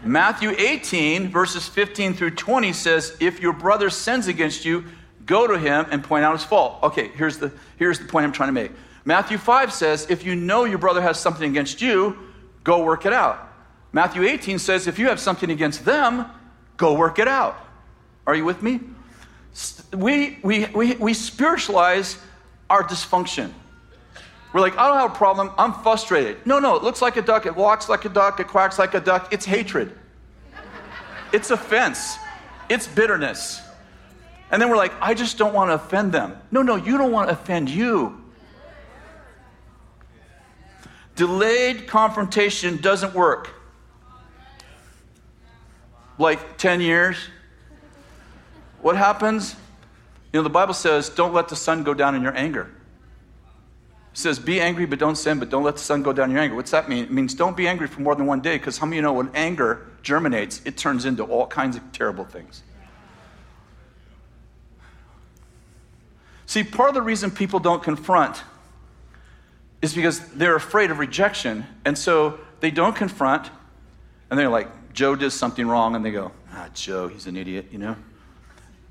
[0.03, 4.85] Matthew 18, verses 15 through 20 says, If your brother sins against you,
[5.25, 6.79] Go to him and point out his fault.
[6.83, 8.71] Okay, here's the, here's the point I'm trying to make.
[9.05, 12.17] Matthew 5 says, if you know your brother has something against you,
[12.63, 13.51] go work it out.
[13.91, 16.25] Matthew 18 says, if you have something against them,
[16.77, 17.57] go work it out.
[18.27, 18.79] Are you with me?
[19.93, 22.17] We, we, we, we spiritualize
[22.69, 23.51] our dysfunction.
[24.53, 25.51] We're like, I don't have a problem.
[25.57, 26.45] I'm frustrated.
[26.45, 27.45] No, no, it looks like a duck.
[27.45, 28.39] It walks like a duck.
[28.39, 29.33] It quacks like a duck.
[29.33, 29.91] It's hatred.
[31.33, 32.17] It's offense.
[32.69, 33.61] It's bitterness.
[34.51, 36.37] And then we're like, I just don't want to offend them.
[36.51, 38.21] No, no, you don't want to offend you.
[41.15, 43.49] Delayed confrontation doesn't work.
[46.17, 47.17] Like 10 years.
[48.81, 49.55] What happens?
[50.31, 52.69] You know, the Bible says, don't let the sun go down in your anger.
[54.11, 56.31] It says, be angry, but don't sin, but don't let the sun go down in
[56.31, 56.55] your anger.
[56.55, 57.03] What's that mean?
[57.03, 59.01] It means don't be angry for more than one day, because how many of you
[59.03, 62.63] know when anger germinates, it turns into all kinds of terrible things?
[66.45, 68.43] See, part of the reason people don't confront
[69.81, 71.65] is because they're afraid of rejection.
[71.83, 73.49] And so they don't confront,
[74.29, 77.67] and they're like, Joe does something wrong, and they go, ah, Joe, he's an idiot,
[77.71, 77.95] you know?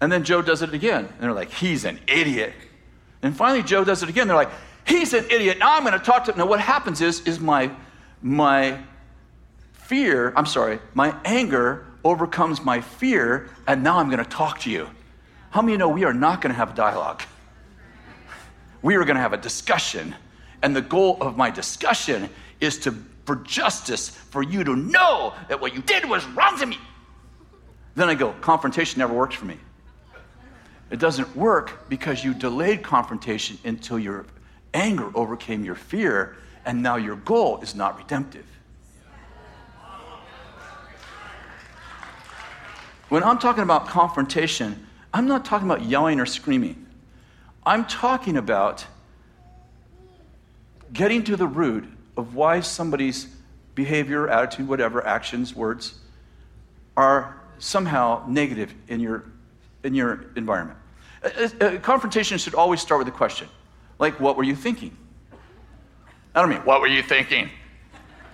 [0.01, 2.55] And then Joe does it again, and they're like, he's an idiot.
[3.23, 4.29] And finally, Joe does it again.
[4.29, 4.53] They're like,
[4.87, 5.59] he's an idiot.
[5.59, 6.38] Now I'm going to talk to him.
[6.38, 7.71] Now, what happens is, is my,
[8.23, 8.79] my
[9.73, 14.71] fear, I'm sorry, my anger overcomes my fear, and now I'm going to talk to
[14.71, 14.88] you.
[15.51, 17.23] How many know we are not going to have a dialogue?
[18.85, 20.14] we are going to have a discussion.
[20.62, 22.29] And the goal of my discussion
[22.61, 26.66] is to for justice, for you to know that what you did was wrong to
[26.66, 26.78] me.
[27.94, 29.58] Then I go, confrontation never works for me.
[30.90, 34.26] It doesn't work because you delayed confrontation until your
[34.74, 38.46] anger overcame your fear, and now your goal is not redemptive.
[43.08, 46.87] When I'm talking about confrontation, I'm not talking about yelling or screaming.
[47.64, 48.84] I'm talking about
[50.92, 53.29] getting to the root of why somebody's
[53.74, 55.98] behavior, attitude, whatever, actions, words
[56.96, 59.24] are somehow negative in your,
[59.83, 60.79] in your environment.
[61.22, 63.48] A, a, confrontation should always start with a question
[63.98, 64.96] like, what were you thinking?
[66.35, 67.48] I don't mean, what were you thinking?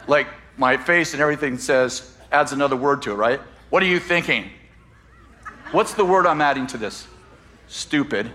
[0.07, 3.41] Like, my face and everything says, adds another word to it, right?
[3.69, 4.51] What are you thinking?
[5.71, 7.07] What's the word I'm adding to this?
[7.69, 8.31] Stupid.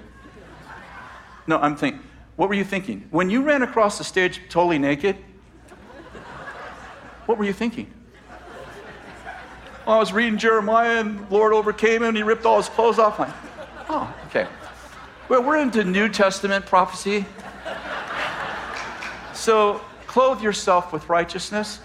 [1.47, 2.01] No, I'm thinking,
[2.35, 3.07] what were you thinking?
[3.11, 5.17] When you ran across the stage totally naked,
[7.25, 7.91] what were you thinking?
[9.87, 13.19] I was reading Jeremiah and Lord overcame him and he ripped all his clothes off.
[13.19, 13.33] Like,
[13.87, 14.47] oh, okay.
[15.29, 17.25] Well, we're into New Testament prophecy.
[19.33, 21.79] So clothe yourself with righteousness.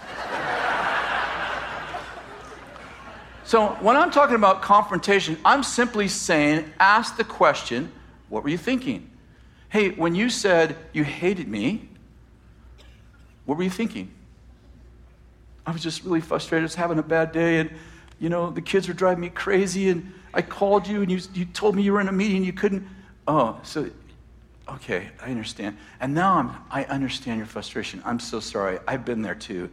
[3.43, 7.91] So when I'm talking about confrontation, I'm simply saying, ask the question,
[8.29, 9.09] what were you thinking?
[9.69, 11.89] Hey, when you said you hated me,
[13.45, 14.11] what were you thinking?
[15.65, 16.63] I was just really frustrated.
[16.63, 17.71] I was having a bad day, and
[18.19, 21.45] you know, the kids were driving me crazy, and I called you, and you, you
[21.45, 22.87] told me you were in a meeting, and you couldn't.
[23.27, 23.89] Oh, so,
[24.67, 25.77] okay, I understand.
[25.99, 28.01] And now I'm, I understand your frustration.
[28.05, 28.79] I'm so sorry.
[28.87, 29.69] I've been there too.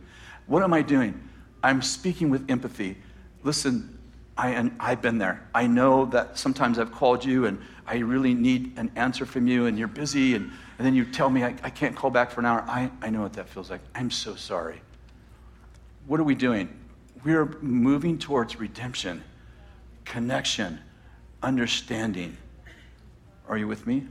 [0.47, 1.21] What am I doing?
[1.63, 2.97] I'm speaking with empathy.
[3.43, 3.99] Listen,
[4.37, 5.47] I, and I've been there.
[5.55, 9.67] I know that sometimes I've called you and I really need an answer from you
[9.67, 12.41] and you're busy and, and then you tell me I, I can't call back for
[12.41, 12.65] an hour.
[12.69, 13.81] I, I know what that feels like.
[13.95, 14.81] I'm so sorry.
[16.09, 16.71] What are we doing?
[17.23, 19.23] We're moving towards redemption,
[20.07, 20.81] connection,
[21.43, 22.39] understanding.
[23.47, 24.07] Are you with me?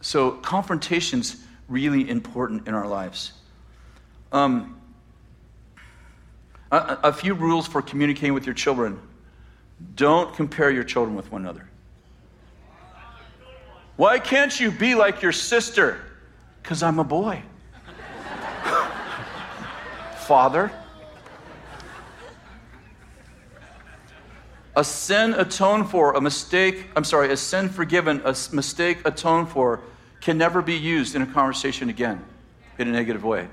[0.00, 1.36] So, confrontation's
[1.68, 3.32] really important in our lives.
[4.32, 4.80] Um,
[6.72, 8.98] a, a few rules for communicating with your children
[9.96, 11.68] don't compare your children with one another.
[13.96, 16.00] Why can't you be like your sister?
[16.62, 17.42] Because I'm a boy.
[20.30, 20.70] Father,
[24.76, 29.80] a sin atoned for, a mistake, I'm sorry, a sin forgiven, a mistake atoned for
[30.20, 32.24] can never be used in a conversation again
[32.78, 33.48] in a negative way.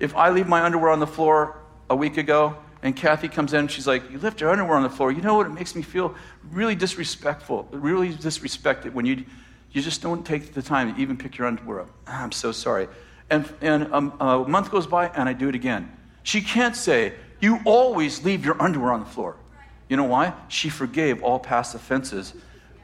[0.00, 1.58] If I leave my underwear on the floor
[1.90, 4.84] a week ago and Kathy comes in and she's like, You left your underwear on
[4.84, 5.12] the floor.
[5.12, 5.44] You know what?
[5.44, 6.14] It makes me feel
[6.50, 9.26] really disrespectful, really disrespected when you,
[9.72, 11.90] you just don't take the time to even pick your underwear up.
[12.06, 12.88] Ah, I'm so sorry.
[13.28, 15.96] And, and um, a month goes by and I do it again.
[16.28, 19.36] She can't say, You always leave your underwear on the floor.
[19.88, 20.34] You know why?
[20.48, 22.34] She forgave all past offenses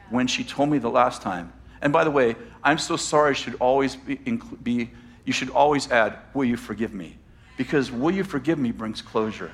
[0.09, 1.53] when she told me the last time.
[1.79, 4.89] And by the way, I'm so sorry should always be, be
[5.25, 7.17] you should always add, Will you forgive me?
[7.55, 9.51] Because will you forgive me brings closure.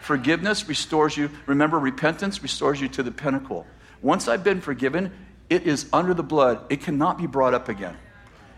[0.00, 1.28] Forgiveness restores you.
[1.44, 3.66] Remember, repentance restores you to the pinnacle.
[4.00, 5.12] Once I've been forgiven,
[5.50, 6.64] it is under the blood.
[6.70, 7.98] It cannot be brought up again.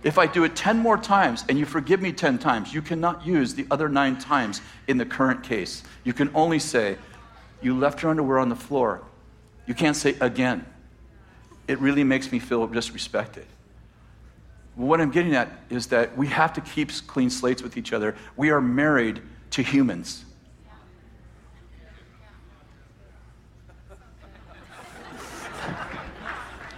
[0.07, 3.27] If I do it 10 more times and you forgive me 10 times, you cannot
[3.27, 5.83] use the other nine times in the current case.
[6.05, 6.97] You can only say,
[7.61, 9.03] You left your underwear on the floor.
[9.67, 10.65] You can't say again.
[11.67, 13.47] It really makes me feel disrespected.
[14.77, 18.15] What I'm getting at is that we have to keep clean slates with each other.
[18.37, 20.25] We are married to humans.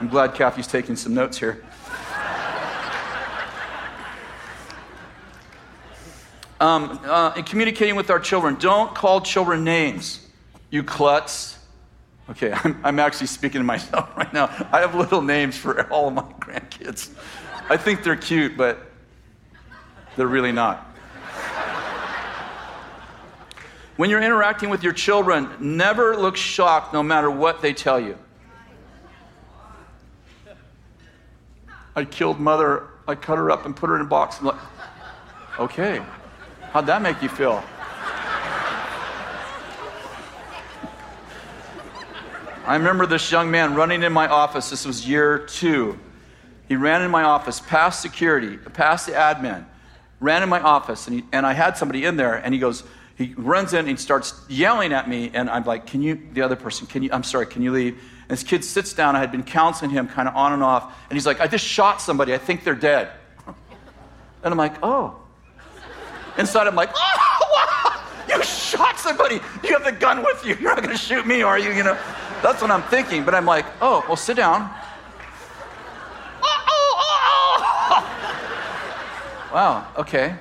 [0.01, 1.63] I'm glad Kathy's taking some notes here.
[6.61, 10.27] Um, uh, in communicating with our children, don't call children names.
[10.71, 11.59] You klutz.
[12.31, 14.47] Okay, I'm, I'm actually speaking to myself right now.
[14.73, 17.11] I have little names for all of my grandkids.
[17.71, 18.79] I think they're cute, but
[20.17, 20.85] they're really not.
[23.97, 28.17] When you're interacting with your children, never look shocked no matter what they tell you.
[31.97, 32.87] I killed mother.
[33.09, 34.39] I cut her up and put her in a box.
[34.39, 34.61] I'm like,
[35.59, 36.01] okay,
[36.73, 37.63] how'd that make you feel?
[42.67, 44.69] I remember this young man running in my office.
[44.69, 45.99] This was year two.
[46.69, 49.65] He ran in my office, past security, past the admin,
[50.21, 52.85] ran in my office, and, he, and I had somebody in there, and he goes,
[53.17, 56.57] he runs in and starts yelling at me, and I'm like, can you, the other
[56.57, 57.95] person, can you, I'm sorry, can you leave?
[58.29, 59.17] And this kid sits down.
[59.17, 60.95] I had been counseling him kind of on and off.
[61.09, 62.35] And he's like, I just shot somebody.
[62.35, 63.09] I think they're dead.
[63.47, 65.17] And I'm like, oh.
[66.39, 69.41] Inside, I'm like, oh, you shot somebody.
[69.65, 70.55] You have the gun with you.
[70.55, 71.73] You're not going to shoot me, are you?
[71.73, 71.99] You know,
[72.43, 73.25] that's what I'm thinking.
[73.25, 74.71] But I'm like, oh, well, sit down.
[79.51, 80.37] Wow, okay.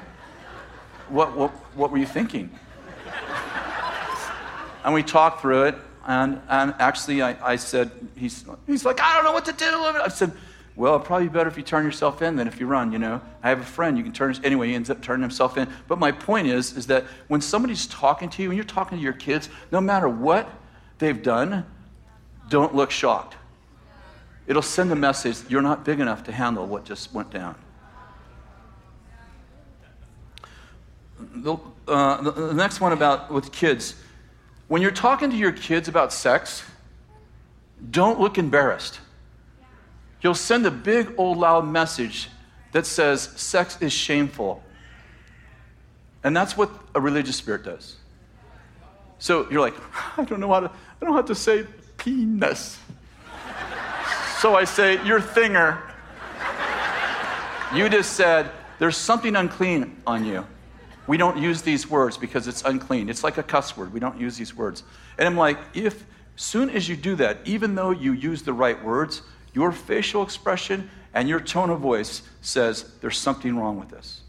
[1.07, 2.51] What, what, what were you thinking?
[4.83, 5.75] And we talked through it.
[6.05, 9.65] And, and actually, I, I said, he's, he's like, I don't know what to do.
[9.65, 10.33] I said,
[10.77, 13.19] Well, probably be better if you turn yourself in than if you run, you know.
[13.41, 15.67] I have a friend, you can turn, anyway, he ends up turning himself in.
[15.87, 19.03] But my point is, is that when somebody's talking to you, when you're talking to
[19.03, 20.47] your kids, no matter what
[20.99, 21.65] they've done,
[22.47, 23.35] don't look shocked.
[24.45, 27.55] It'll send a message you're not big enough to handle what just went down.
[31.19, 31.57] The,
[31.87, 33.95] uh, the next one about with kids.
[34.67, 36.63] When you're talking to your kids about sex,
[37.89, 38.99] don't look embarrassed.
[40.21, 42.29] You'll send a big old loud message
[42.71, 44.63] that says sex is shameful.
[46.23, 47.95] And that's what a religious spirit does.
[49.19, 49.75] So you're like,
[50.17, 51.65] I don't know how to, I don't how to say
[51.97, 52.77] penis.
[54.39, 55.81] so I say, your thinger.
[57.73, 58.49] You just said,
[58.79, 60.45] there's something unclean on you.
[61.07, 63.09] We don't use these words because it's unclean.
[63.09, 63.93] It's like a cuss word.
[63.93, 64.83] We don't use these words.
[65.17, 66.05] And I'm like, if
[66.35, 69.21] soon as you do that, even though you use the right words,
[69.57, 74.21] your facial expression and your tone of voice says there's something wrong with this.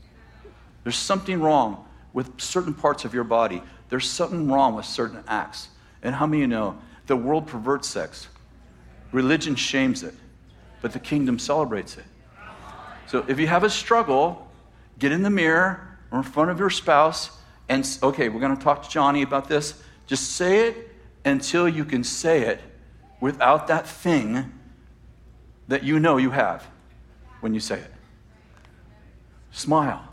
[0.85, 3.63] There's something wrong with certain parts of your body.
[3.91, 5.69] There's something wrong with certain acts.
[6.03, 8.29] And how many of you know the world perverts sex?
[9.13, 10.15] Religion shames it,
[10.81, 12.07] but the kingdom celebrates it.
[13.07, 14.51] So if you have a struggle,
[14.99, 17.31] get in the mirror or in front of your spouse
[17.69, 19.83] and, okay, we're going to talk to Johnny about this.
[20.07, 20.91] Just say it
[21.27, 22.63] until you can say it
[23.21, 24.58] without that thing
[25.69, 26.67] that you know you have
[27.41, 27.93] when you say it.
[29.53, 30.05] Smile.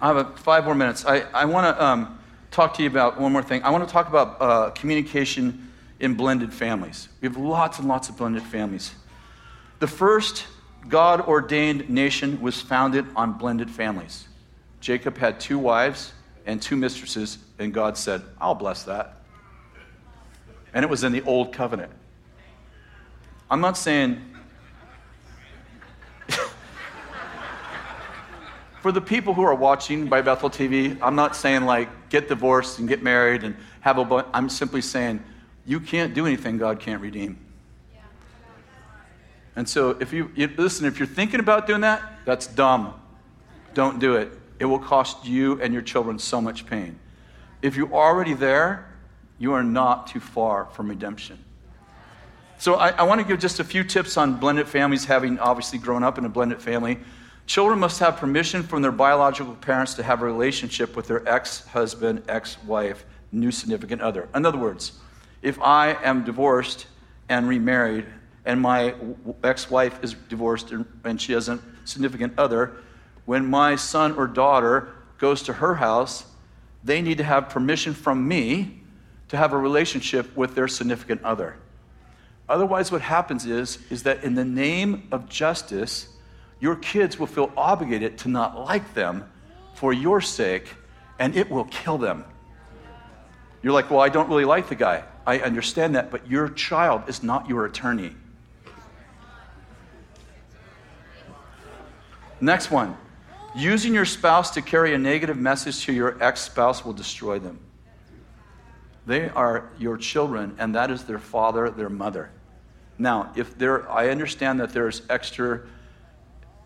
[0.00, 1.04] I have a, five more minutes.
[1.06, 2.18] I, I want to um,
[2.50, 3.62] talk to you about one more thing.
[3.62, 5.70] I want to talk about uh, communication
[6.00, 7.08] in blended families.
[7.20, 8.92] We have lots and lots of blended families.
[9.78, 10.46] The first
[10.88, 14.26] God ordained nation was founded on blended families.
[14.80, 16.12] Jacob had two wives
[16.46, 19.16] and two mistresses, and God said, I'll bless that.
[20.74, 21.92] And it was in the old covenant.
[23.50, 24.22] I'm not saying.
[28.80, 32.78] For the people who are watching by Bethel TV, I'm not saying like get divorced
[32.78, 34.04] and get married and have a.
[34.04, 35.22] Bu- I'm simply saying
[35.66, 37.38] you can't do anything God can't redeem.
[39.54, 42.94] And so if you, you listen, if you're thinking about doing that, that's dumb.
[43.74, 44.32] Don't do it.
[44.62, 46.96] It will cost you and your children so much pain.
[47.62, 48.86] If you're already there,
[49.40, 51.44] you are not too far from redemption.
[52.58, 55.80] So I, I want to give just a few tips on blended families, having obviously
[55.80, 57.00] grown up in a blended family.
[57.46, 61.66] Children must have permission from their biological parents to have a relationship with their ex
[61.66, 64.28] husband, ex wife, new significant other.
[64.32, 64.92] In other words,
[65.42, 66.86] if I am divorced
[67.28, 68.06] and remarried,
[68.44, 68.94] and my
[69.42, 72.76] ex wife is divorced and she has a significant other,
[73.24, 76.24] when my son or daughter goes to her house,
[76.84, 78.80] they need to have permission from me
[79.28, 81.56] to have a relationship with their significant other.
[82.48, 86.08] Otherwise, what happens is, is that in the name of justice,
[86.60, 89.24] your kids will feel obligated to not like them
[89.74, 90.74] for your sake,
[91.18, 92.24] and it will kill them.
[93.62, 95.04] You're like, well, I don't really like the guy.
[95.26, 98.14] I understand that, but your child is not your attorney.
[102.40, 102.96] Next one.
[103.54, 107.60] Using your spouse to carry a negative message to your ex spouse will destroy them.
[109.04, 112.30] They are your children, and that is their father, their mother.
[112.98, 115.62] Now, if there, I understand that there's extra,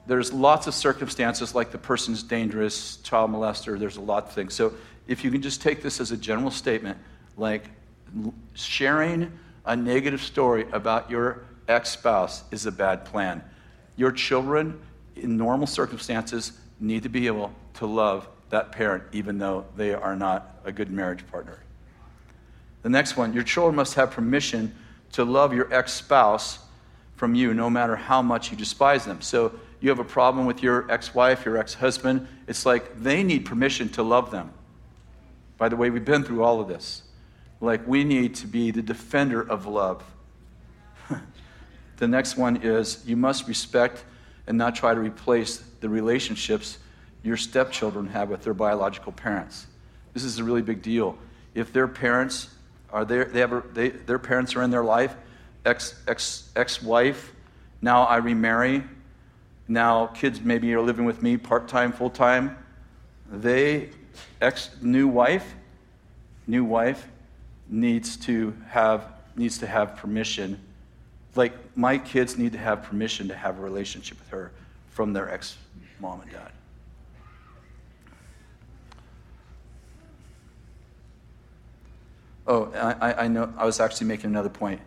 [0.07, 4.55] there's lots of circumstances like the person's dangerous, child molester, there's a lot of things.
[4.55, 4.75] So
[5.09, 6.99] if you can just take this as a general statement,
[7.37, 7.65] like
[8.55, 9.33] sharing
[9.65, 13.43] a negative story about your ex spouse is a bad plan.
[13.97, 14.79] Your children,
[15.17, 20.17] in normal circumstances, need to be able to love that parent even though they are
[20.17, 21.61] not a good marriage partner.
[22.83, 24.75] The next one your children must have permission
[25.13, 26.59] to love your ex spouse
[27.17, 29.21] from you no matter how much you despise them.
[29.21, 33.23] So you have a problem with your ex wife, your ex husband, it's like they
[33.23, 34.53] need permission to love them.
[35.59, 37.03] By the way, we've been through all of this.
[37.61, 40.05] Like we need to be the defender of love.
[41.97, 44.05] the next one is you must respect
[44.47, 46.79] and not try to replace the relationships
[47.23, 49.67] your stepchildren have with their biological parents.
[50.15, 51.19] This is a really big deal.
[51.55, 52.49] If their parents
[52.93, 55.15] are there, they have a, they, their parents are in their life,
[55.65, 57.33] ex, ex, ex-wife,
[57.83, 58.85] now I remarry,
[59.69, 62.57] now kids maybe are living with me part-time, full-time,
[63.31, 63.91] they,
[64.41, 65.55] ex, new wife,
[66.47, 67.09] new wife
[67.69, 70.61] needs to have, needs to have permission
[71.37, 74.53] like my kids need to have permission to have a relationship with her
[74.89, 75.57] from their ex
[76.01, 76.53] mom and dad.
[82.47, 84.81] Oh, I, I know, I was actually making another point.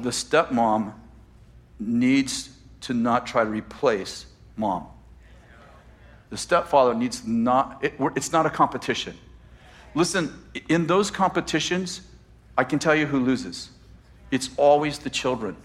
[0.00, 0.94] The stepmom
[1.78, 2.50] needs
[2.82, 4.86] to not try to replace mom.
[6.30, 9.16] The stepfather needs not, it, it's not a competition.
[9.94, 12.02] Listen, in those competitions,
[12.56, 13.70] I can tell you who loses.
[14.30, 15.56] It's always the children.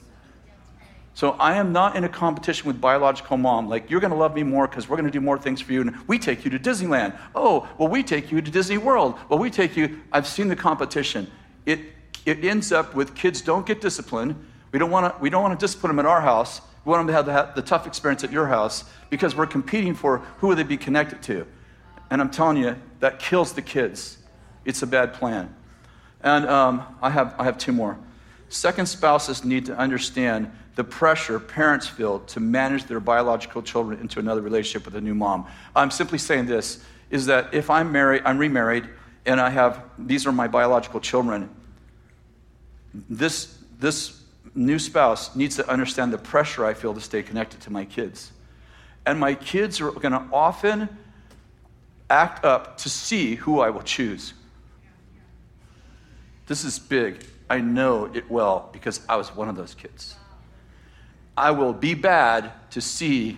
[1.15, 3.69] So I am not in a competition with biological mom.
[3.69, 5.71] Like, you're going to love me more because we're going to do more things for
[5.71, 5.81] you.
[5.81, 7.17] And we take you to Disneyland.
[7.35, 9.15] Oh, well, we take you to Disney World.
[9.29, 10.01] Well, we take you.
[10.11, 11.29] I've seen the competition.
[11.67, 11.81] It,
[12.25, 14.35] it ends up with kids don't get disciplined.
[14.71, 16.61] We don't want to, discipline them at our house.
[16.83, 19.93] We want them to have the, the tough experience at your house because we're competing
[19.93, 21.45] for who will they be connected to.
[22.09, 24.17] And I'm telling you, that kills the kids.
[24.65, 25.53] It's a bad plan.
[26.21, 27.99] And um, I, have, I have two more.
[28.53, 34.19] Second spouses need to understand the pressure parents feel to manage their biological children into
[34.19, 35.47] another relationship with a new mom.
[35.75, 38.87] I'm simply saying this is that if I'm married, I'm remarried,
[39.25, 41.49] and I have these are my biological children,
[42.93, 44.21] this, this
[44.53, 48.31] new spouse needs to understand the pressure I feel to stay connected to my kids.
[49.03, 50.89] And my kids are going to often
[52.07, 54.35] act up to see who I will choose.
[56.45, 57.25] This is big.
[57.53, 60.15] I know it well because I was one of those kids.
[61.37, 63.37] I will be bad to see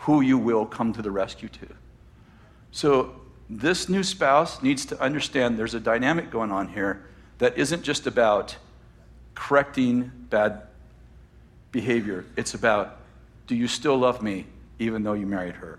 [0.00, 1.68] who you will come to the rescue to.
[2.72, 3.14] So,
[3.48, 7.06] this new spouse needs to understand there's a dynamic going on here
[7.38, 8.54] that isn't just about
[9.34, 10.64] correcting bad
[11.72, 12.98] behavior, it's about
[13.46, 14.44] do you still love me
[14.78, 15.78] even though you married her?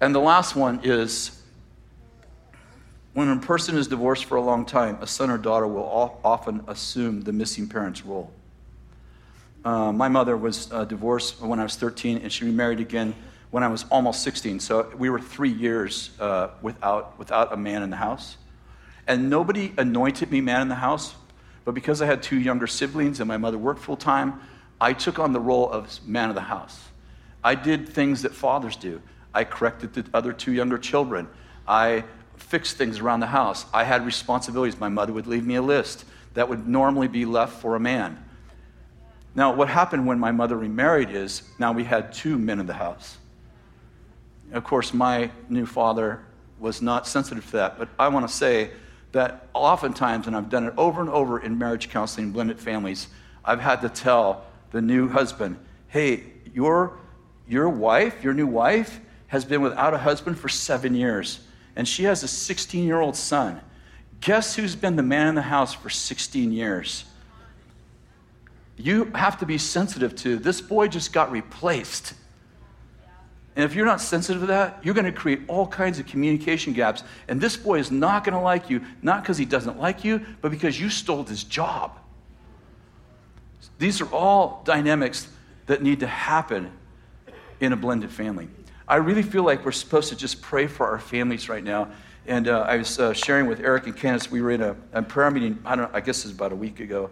[0.00, 1.39] And the last one is
[3.12, 6.62] when a person is divorced for a long time, a son or daughter will often
[6.68, 8.30] assume the missing parent's role.
[9.64, 13.14] Uh, my mother was uh, divorced when I was 13, and she remarried again
[13.50, 14.60] when I was almost 16.
[14.60, 18.36] So we were three years uh, without, without a man in the house.
[19.06, 21.14] And nobody anointed me man in the house,
[21.64, 24.40] but because I had two younger siblings and my mother worked full time,
[24.80, 26.80] I took on the role of man of the house.
[27.42, 29.02] I did things that fathers do.
[29.34, 31.28] I corrected the other two younger children.
[31.66, 32.04] I
[32.42, 33.66] fixed things around the house.
[33.72, 34.78] I had responsibilities.
[34.78, 38.22] My mother would leave me a list that would normally be left for a man.
[39.34, 42.74] Now, what happened when my mother remarried is now we had two men in the
[42.74, 43.18] house.
[44.52, 46.24] Of course, my new father
[46.58, 48.72] was not sensitive to that, but I want to say
[49.12, 53.08] that oftentimes, and I've done it over and over in marriage counseling, blended families,
[53.44, 55.56] I've had to tell the new husband,
[55.88, 56.98] hey, your,
[57.48, 61.40] your wife, your new wife, has been without a husband for seven years,
[61.76, 63.60] and she has a 16 year old son.
[64.20, 67.04] Guess who's been the man in the house for 16 years?
[68.82, 72.14] you have to be sensitive to this boy just got replaced.
[73.56, 76.72] And if you're not sensitive to that, you're going to create all kinds of communication
[76.72, 77.02] gaps.
[77.28, 80.24] And this boy is not going to like you, not because he doesn't like you,
[80.40, 81.98] but because you stole his job.
[83.78, 85.28] These are all dynamics
[85.66, 86.70] that need to happen
[87.58, 88.48] in a blended family.
[88.90, 91.92] I really feel like we're supposed to just pray for our families right now.
[92.26, 95.00] And uh, I was uh, sharing with Eric and Candace, we were in a, a
[95.00, 97.10] prayer meeting, I don't I guess it was about a week ago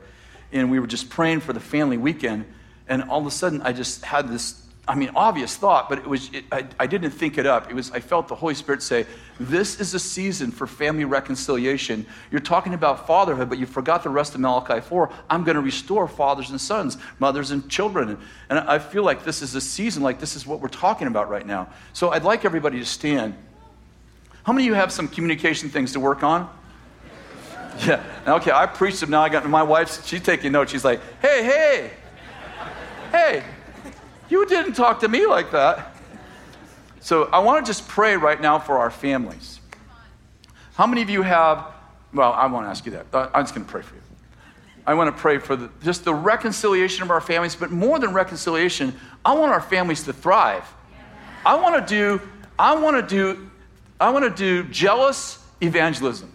[0.52, 2.44] and we were just praying for the family weekend.
[2.88, 6.06] And all of a sudden, I just had this, I mean, obvious thought, but it
[6.06, 7.70] was, it, I, I didn't think it up.
[7.70, 9.04] It was, I felt the Holy Spirit say,
[9.38, 12.06] This is a season for family reconciliation.
[12.30, 15.12] You're talking about fatherhood, but you forgot the rest of Malachi 4.
[15.28, 18.18] I'm going to restore fathers and sons, mothers and children.
[18.48, 21.28] And, I feel like this is a season, like this is what we're talking about
[21.28, 21.68] right now.
[21.92, 23.34] So I'd like everybody to stand.
[24.44, 26.48] How many of you have some communication things to work on?
[27.86, 28.02] Yeah.
[28.26, 29.10] Okay, I preached them.
[29.10, 30.72] Now I got my wife, she's taking notes.
[30.72, 31.90] She's like, hey, hey,
[33.12, 33.44] hey,
[34.28, 35.94] you didn't talk to me like that.
[37.00, 39.60] So I want to just pray right now for our families.
[40.74, 41.72] How many of you have,
[42.12, 43.06] well, I won't ask you that.
[43.12, 44.02] Uh, I'm just going to pray for you.
[44.86, 48.12] I want to pray for the, just the reconciliation of our families, but more than
[48.14, 50.64] reconciliation, I want our families to thrive.
[51.44, 52.20] I want to do,
[52.58, 53.50] I want to do,
[54.00, 56.32] I want to do jealous evangelism.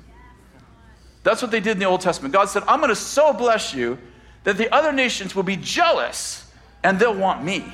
[1.23, 2.33] That's what they did in the Old Testament.
[2.33, 3.97] God said, I'm going to so bless you
[4.43, 6.51] that the other nations will be jealous
[6.83, 7.65] and they'll want me.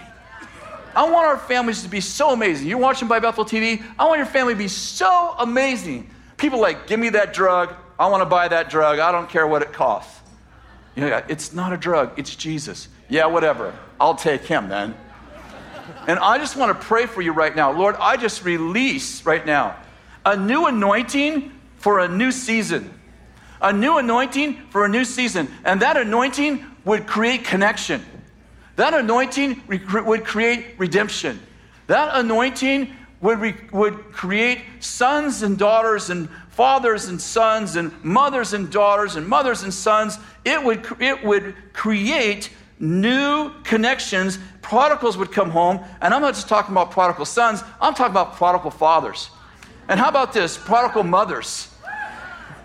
[1.00, 2.68] I want our families to be so amazing.
[2.68, 3.82] You're watching by Bethel TV.
[3.98, 6.10] I want your family to be so amazing.
[6.36, 7.74] People like, give me that drug.
[7.98, 9.00] I want to buy that drug.
[9.00, 10.20] I don't care what it costs.
[10.98, 12.20] Yeah, it's not a drug.
[12.20, 12.90] It's Jesus.
[13.08, 13.74] Yeah, whatever.
[13.98, 14.94] I'll take him then.
[16.06, 17.72] And I just want to pray for you right now.
[17.72, 19.78] Lord, I just release right now
[20.26, 22.94] a new anointing for a new season
[23.62, 25.50] a new anointing for a new season.
[25.64, 28.04] And that anointing would create connection.
[28.80, 31.38] That anointing would create redemption.
[31.88, 38.72] That anointing would, would create sons and daughters and fathers and sons and mothers and
[38.72, 44.40] daughters and mothers and sons, it would, it would create new connections.
[44.62, 48.38] Prodigals would come home, and I'm not just talking about prodigal sons, I'm talking about
[48.38, 49.30] prodigal fathers.
[49.90, 50.58] And how about this?
[50.58, 51.68] Prodigal mothers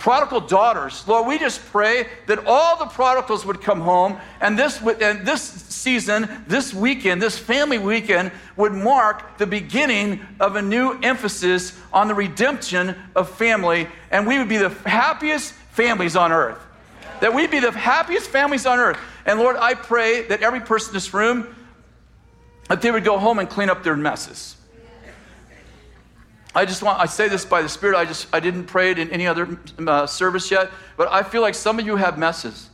[0.04, 1.02] prodigal daughters.
[1.08, 5.40] Lord, we just pray that all the prodigals would come home, and this, and this
[5.40, 12.08] season, this weekend, this family weekend, would mark the beginning of a new emphasis on
[12.08, 16.60] the redemption of family, and we would be the happiest families on earth.
[17.22, 18.98] That we'd be the happiest families on earth.
[19.24, 21.56] And Lord, I pray that every person in this room,
[22.68, 24.53] that they would go home and clean up their messes
[26.54, 28.98] I just want, I say this by the Spirit, I just, I didn't pray it
[28.98, 32.70] in any other uh, service yet, but I feel like some of you have messes.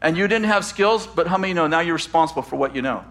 [0.00, 2.82] And you didn't have skills, but how many know now you're responsible for what you
[2.82, 3.04] know?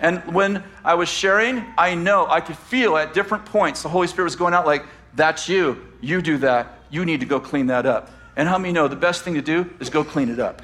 [0.00, 4.06] And when I was sharing, I know, I could feel at different points the Holy
[4.06, 5.86] Spirit was going out like, that's you.
[6.00, 6.78] You do that.
[6.90, 8.10] You need to go clean that up.
[8.36, 10.62] And how many know the best thing to do is go clean it up?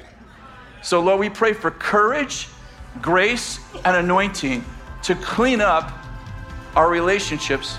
[0.81, 2.49] So, Lord, we pray for courage,
[3.01, 4.65] grace, and anointing
[5.03, 5.91] to clean up
[6.75, 7.77] our relationships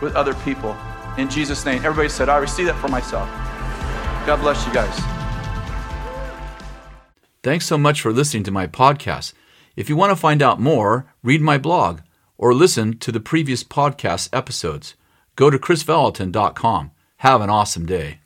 [0.00, 0.76] with other people.
[1.18, 1.84] In Jesus' name.
[1.84, 3.28] Everybody said, I receive that for myself.
[4.26, 4.98] God bless you guys.
[7.42, 9.34] Thanks so much for listening to my podcast.
[9.76, 12.00] If you want to find out more, read my blog
[12.38, 14.94] or listen to the previous podcast episodes.
[15.36, 16.90] Go to krisvallotton.com.
[17.18, 18.20] Have an awesome day.